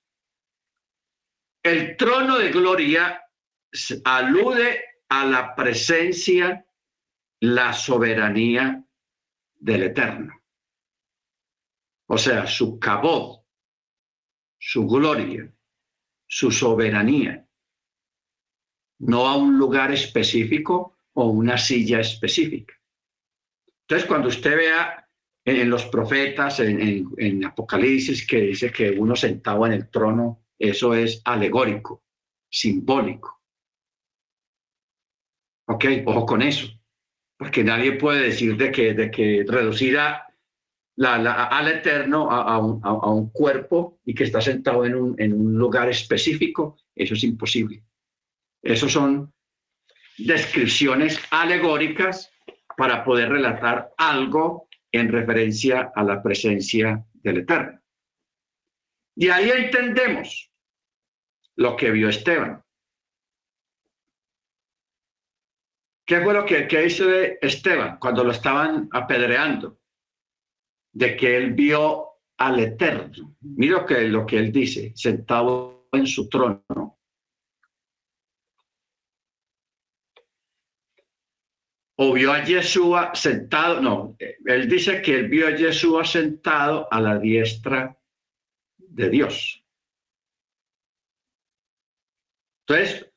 [1.63, 3.23] El trono de gloria
[4.05, 6.67] alude a la presencia,
[7.41, 8.83] la soberanía
[9.55, 10.43] del Eterno.
[12.07, 13.41] O sea, su cabod,
[14.59, 15.53] su gloria,
[16.27, 17.47] su soberanía.
[19.01, 22.75] No a un lugar específico o una silla específica.
[23.83, 25.09] Entonces, cuando usted vea
[25.45, 30.95] en los profetas, en, en, Apocalipsis, que dice que uno sentado en el trono, eso
[30.95, 32.03] es alegórico,
[32.51, 33.43] simbólico.
[35.69, 35.85] ¿Ok?
[36.07, 36.69] Ojo con eso.
[37.37, 43.31] Porque nadie puede decir de que, de que reducir al eterno a, un, a, un,
[43.31, 47.85] cuerpo y que está sentado en un, en un lugar específico, eso es imposible.
[48.63, 49.34] Esos son
[50.19, 52.31] descripciones alegóricas
[52.77, 57.81] para poder relatar algo en referencia a la presencia del Eterno.
[59.17, 60.51] Y ahí entendemos
[61.57, 62.63] lo que vio Esteban.
[66.07, 69.79] ¿Qué fue lo que, que hizo Esteban cuando lo estaban apedreando?
[70.93, 73.37] De que él vio al Eterno.
[73.41, 76.99] Mira que, lo que él dice, sentado en su trono.
[81.97, 87.01] O vio a Yeshua sentado, no, él dice que él vio a Yeshua sentado a
[87.01, 87.97] la diestra
[88.77, 89.65] de Dios.
[92.67, 93.13] Entonces,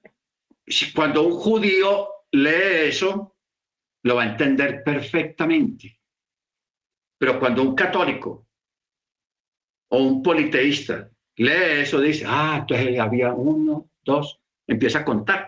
[0.93, 3.35] cuando un judío lee eso,
[4.03, 5.99] lo va a entender perfectamente.
[7.17, 8.47] Pero cuando un católico
[9.89, 15.46] o un politeísta lee eso, dice, ah, entonces había uno, dos, empieza a contar.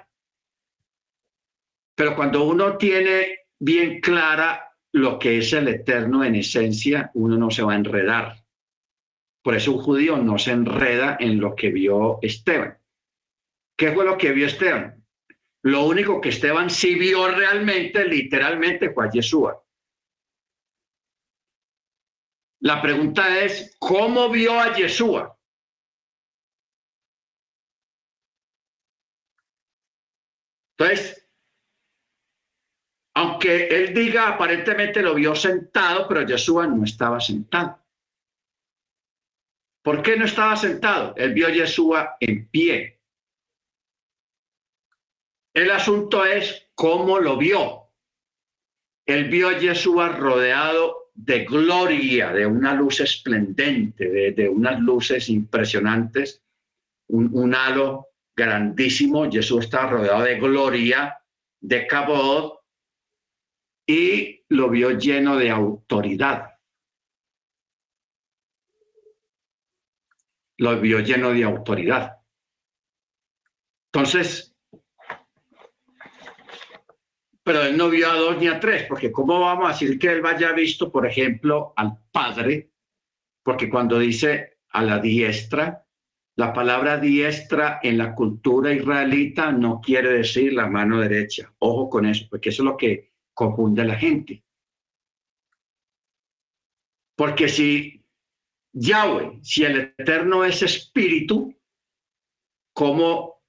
[2.00, 7.52] Pero cuando uno tiene bien clara lo que es el eterno en esencia, uno no
[7.52, 8.42] se va a enredar.
[9.44, 12.78] Por eso un judío no se enreda en lo que vio Esteban.
[13.78, 15.06] ¿Qué fue lo que vio Esteban?
[15.64, 19.62] Lo único que Esteban sí vio realmente, literalmente, fue a Yeshua.
[22.62, 25.38] La pregunta es, ¿cómo vio a Yeshua?
[30.78, 31.19] Entonces,
[33.20, 37.78] aunque él diga aparentemente lo vio sentado, pero Yeshua no estaba sentado.
[39.84, 41.14] ¿Por qué no estaba sentado?
[41.18, 43.02] Él vio a Yeshua en pie.
[45.54, 47.90] El asunto es cómo lo vio.
[49.06, 56.42] Él vio a Yeshua rodeado de gloria, de una luz esplendente, de, unas luces impresionantes,
[57.10, 59.30] un, halo grandísimo.
[59.30, 61.22] Jesús estaba rodeado de gloria,
[61.60, 62.59] de cabot,
[63.90, 66.60] y lo vio lleno de autoridad.
[70.60, 72.20] Lo vio lleno de autoridad.
[73.92, 74.56] Entonces,
[77.42, 80.12] pero él no vio a dos ni a tres, porque ¿cómo vamos a decir que
[80.12, 82.70] él vaya visto, por ejemplo, al Padre?
[83.42, 85.84] Porque cuando dice a la diestra,
[86.36, 91.52] la palabra diestra en la cultura israelita no quiere decir la mano derecha.
[91.58, 93.10] Ojo con eso, porque eso es lo que
[93.40, 94.44] confunde a la gente.
[97.16, 98.04] Porque si
[98.74, 101.56] Yahweh, si el Eterno es espíritu,
[102.74, 103.42] ¿cómo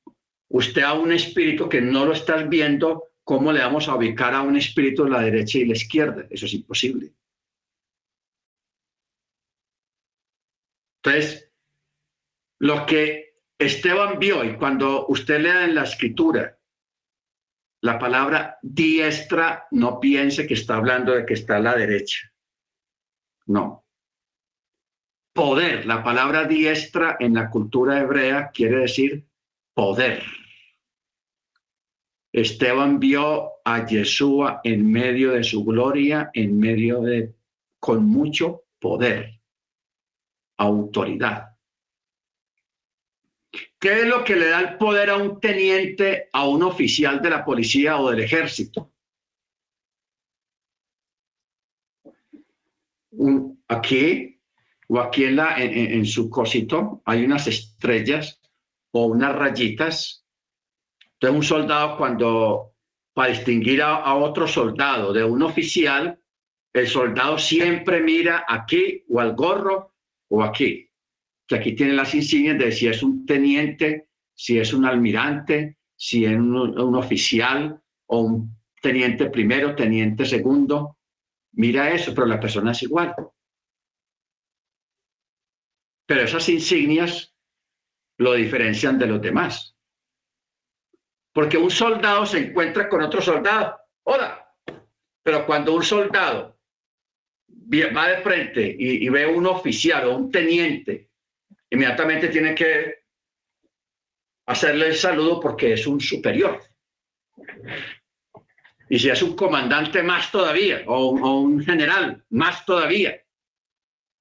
[0.49, 4.43] usted a un espíritu que no lo estás viendo ¿cómo le vamos a ubicar a
[4.43, 6.27] un espíritu la derecha y la izquierda?
[6.31, 7.13] Eso es imposible.
[10.97, 11.53] Entonces,
[12.59, 16.60] lo que Esteban vio, y cuando usted lea en la escritura
[17.83, 22.31] la palabra diestra, no piense que está hablando de que está a la derecha.
[23.47, 23.87] No.
[25.33, 29.27] Poder, la palabra diestra en la cultura hebrea quiere decir
[29.75, 30.23] poder.
[32.33, 37.35] Esteban vio a Yeshua en medio de su gloria, en medio de,
[37.81, 39.41] con mucho poder,
[40.59, 41.50] autoridad.
[43.81, 47.31] ¿Qué es lo que le da el poder a un teniente, a un oficial de
[47.31, 48.93] la policía o del ejército?
[53.69, 54.41] aquí
[54.89, 58.41] o aquí en, su cosito hay unas estrellas
[58.93, 60.27] o unas rayitas.
[61.15, 62.75] Entonces un soldado cuando,
[63.15, 66.21] para distinguir a otro soldado de un oficial,
[66.73, 69.95] el soldado siempre mira aquí o al gorro
[70.29, 70.90] o aquí.
[71.51, 76.25] Que aquí tiene las insignias de si es un teniente, si es un almirante, si
[76.25, 80.99] es un, oficial o un teniente primero, teniente segundo.
[81.55, 83.17] Mira eso, pero la persona es igual.
[86.07, 87.35] Pero esas insignias
[88.19, 89.77] lo diferencian de los demás.
[91.33, 93.77] Porque un soldado se encuentra con otro soldado.
[94.05, 94.55] Hola.
[95.25, 96.61] Pero cuando un soldado
[97.49, 101.10] va de frente y, ve un oficial o un teniente,
[101.71, 103.05] inmediatamente tiene que
[104.47, 106.61] hacerle el saludo porque es un superior.
[108.89, 113.23] Y si es un comandante, más todavía, o, un general, más todavía.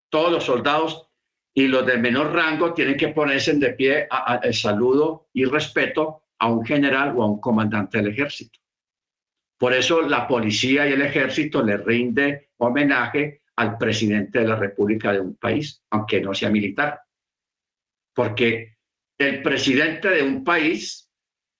[0.09, 1.07] Todos los soldados
[1.53, 6.47] y los de menor rango tienen que ponerse de pie al saludo y respeto a
[6.47, 8.59] un general o a un comandante del ejército.
[9.57, 15.11] Por eso la policía y el ejército le rinde homenaje al presidente de la República
[15.11, 17.01] de un país, aunque no sea militar.
[18.13, 18.77] Porque
[19.17, 21.09] el presidente de un país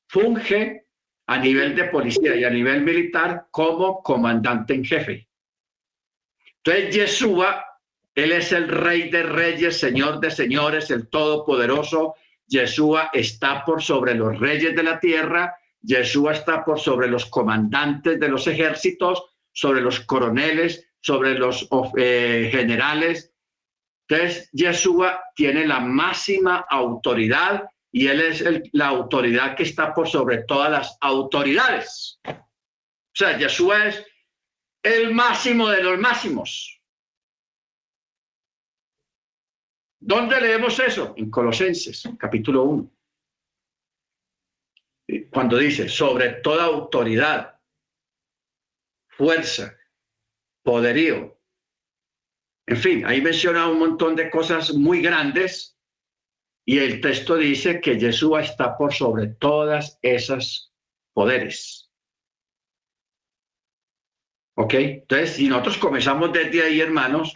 [0.07, 0.85] funge
[1.27, 5.27] a nivel de policía y a nivel militar como comandante en jefe.
[6.63, 7.65] Entonces, Yeshua,
[8.15, 12.15] él es el rey de reyes, señor de señores, el todopoderoso.
[12.47, 18.19] Yeshua está por sobre los reyes de la tierra Yeshua está por sobre los comandantes
[18.19, 21.67] de los ejércitos, sobre los coroneles, sobre los
[21.97, 23.33] eh, generales.
[24.09, 30.43] Entonces, Yeshua tiene la máxima autoridad y él es la autoridad que está por sobre
[30.43, 32.19] todas las autoridades.
[32.25, 34.05] O sea, Yeshua es
[34.83, 36.81] el máximo de los máximos.
[40.01, 41.13] ¿Dónde leemos eso?
[41.17, 42.91] En Colosenses, capítulo 1
[45.31, 47.59] cuando dice sobre toda autoridad,
[49.07, 49.75] fuerza,
[50.63, 51.38] poderío.
[52.69, 55.75] En fin, ahí menciona un montón de cosas muy grandes
[56.67, 60.71] y el texto dice que Jesús está por sobre todas esas
[61.11, 61.89] poderes.
[64.55, 64.73] ¿Ok?
[64.75, 67.33] Entonces, si nosotros comenzamos desde ahí, hermanos,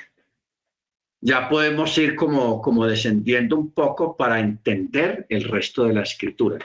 [1.19, 6.60] ya podemos ir como, como descendiendo un poco para entender el resto de la escritura.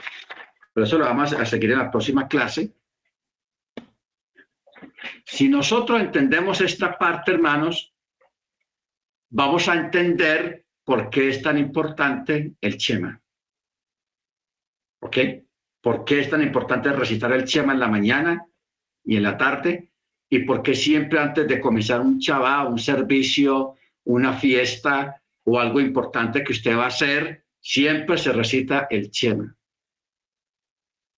[0.73, 2.75] Pero eso lo vamos a seguir en la próxima clase.
[5.25, 7.88] Si nosotros entendemos esta parte, hermanos,
[9.29, 13.21] vamos a entender por qué es tan importante el Chema.
[15.01, 15.17] ¿Ok?
[15.81, 18.45] ¿Por qué es tan importante recitar el Chema en la mañana
[19.03, 19.91] y en la tarde?
[20.29, 23.75] ¿Y por qué siempre antes de comenzar un chabá, un servicio,
[24.05, 29.55] una fiesta o algo importante que usted va a hacer, siempre se recita el Chema?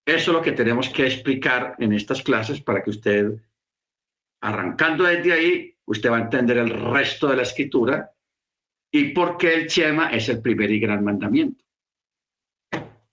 [0.05, 3.41] Eso es lo que tenemos que explicar en estas clases para que usted,
[4.41, 8.11] arrancando desde ahí, usted va a entender el resto de la escritura
[8.91, 11.63] y por qué el Chema es el primer y gran mandamiento.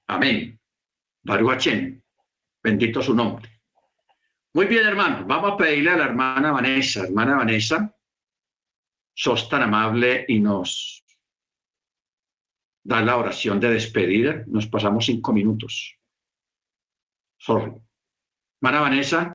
[0.09, 0.59] Amén.
[1.23, 2.03] Baruachén.
[2.62, 3.61] Bendito su nombre.
[4.55, 5.24] Muy bien, hermano.
[5.27, 7.05] Vamos a pedirle a la hermana Vanessa.
[7.05, 7.95] Hermana Vanessa,
[9.15, 11.05] sos tan amable y nos
[12.82, 14.43] da la oración de despedida.
[14.47, 15.97] Nos pasamos cinco minutos.
[17.39, 17.73] Sorry.
[18.61, 19.27] Mara Vanessa.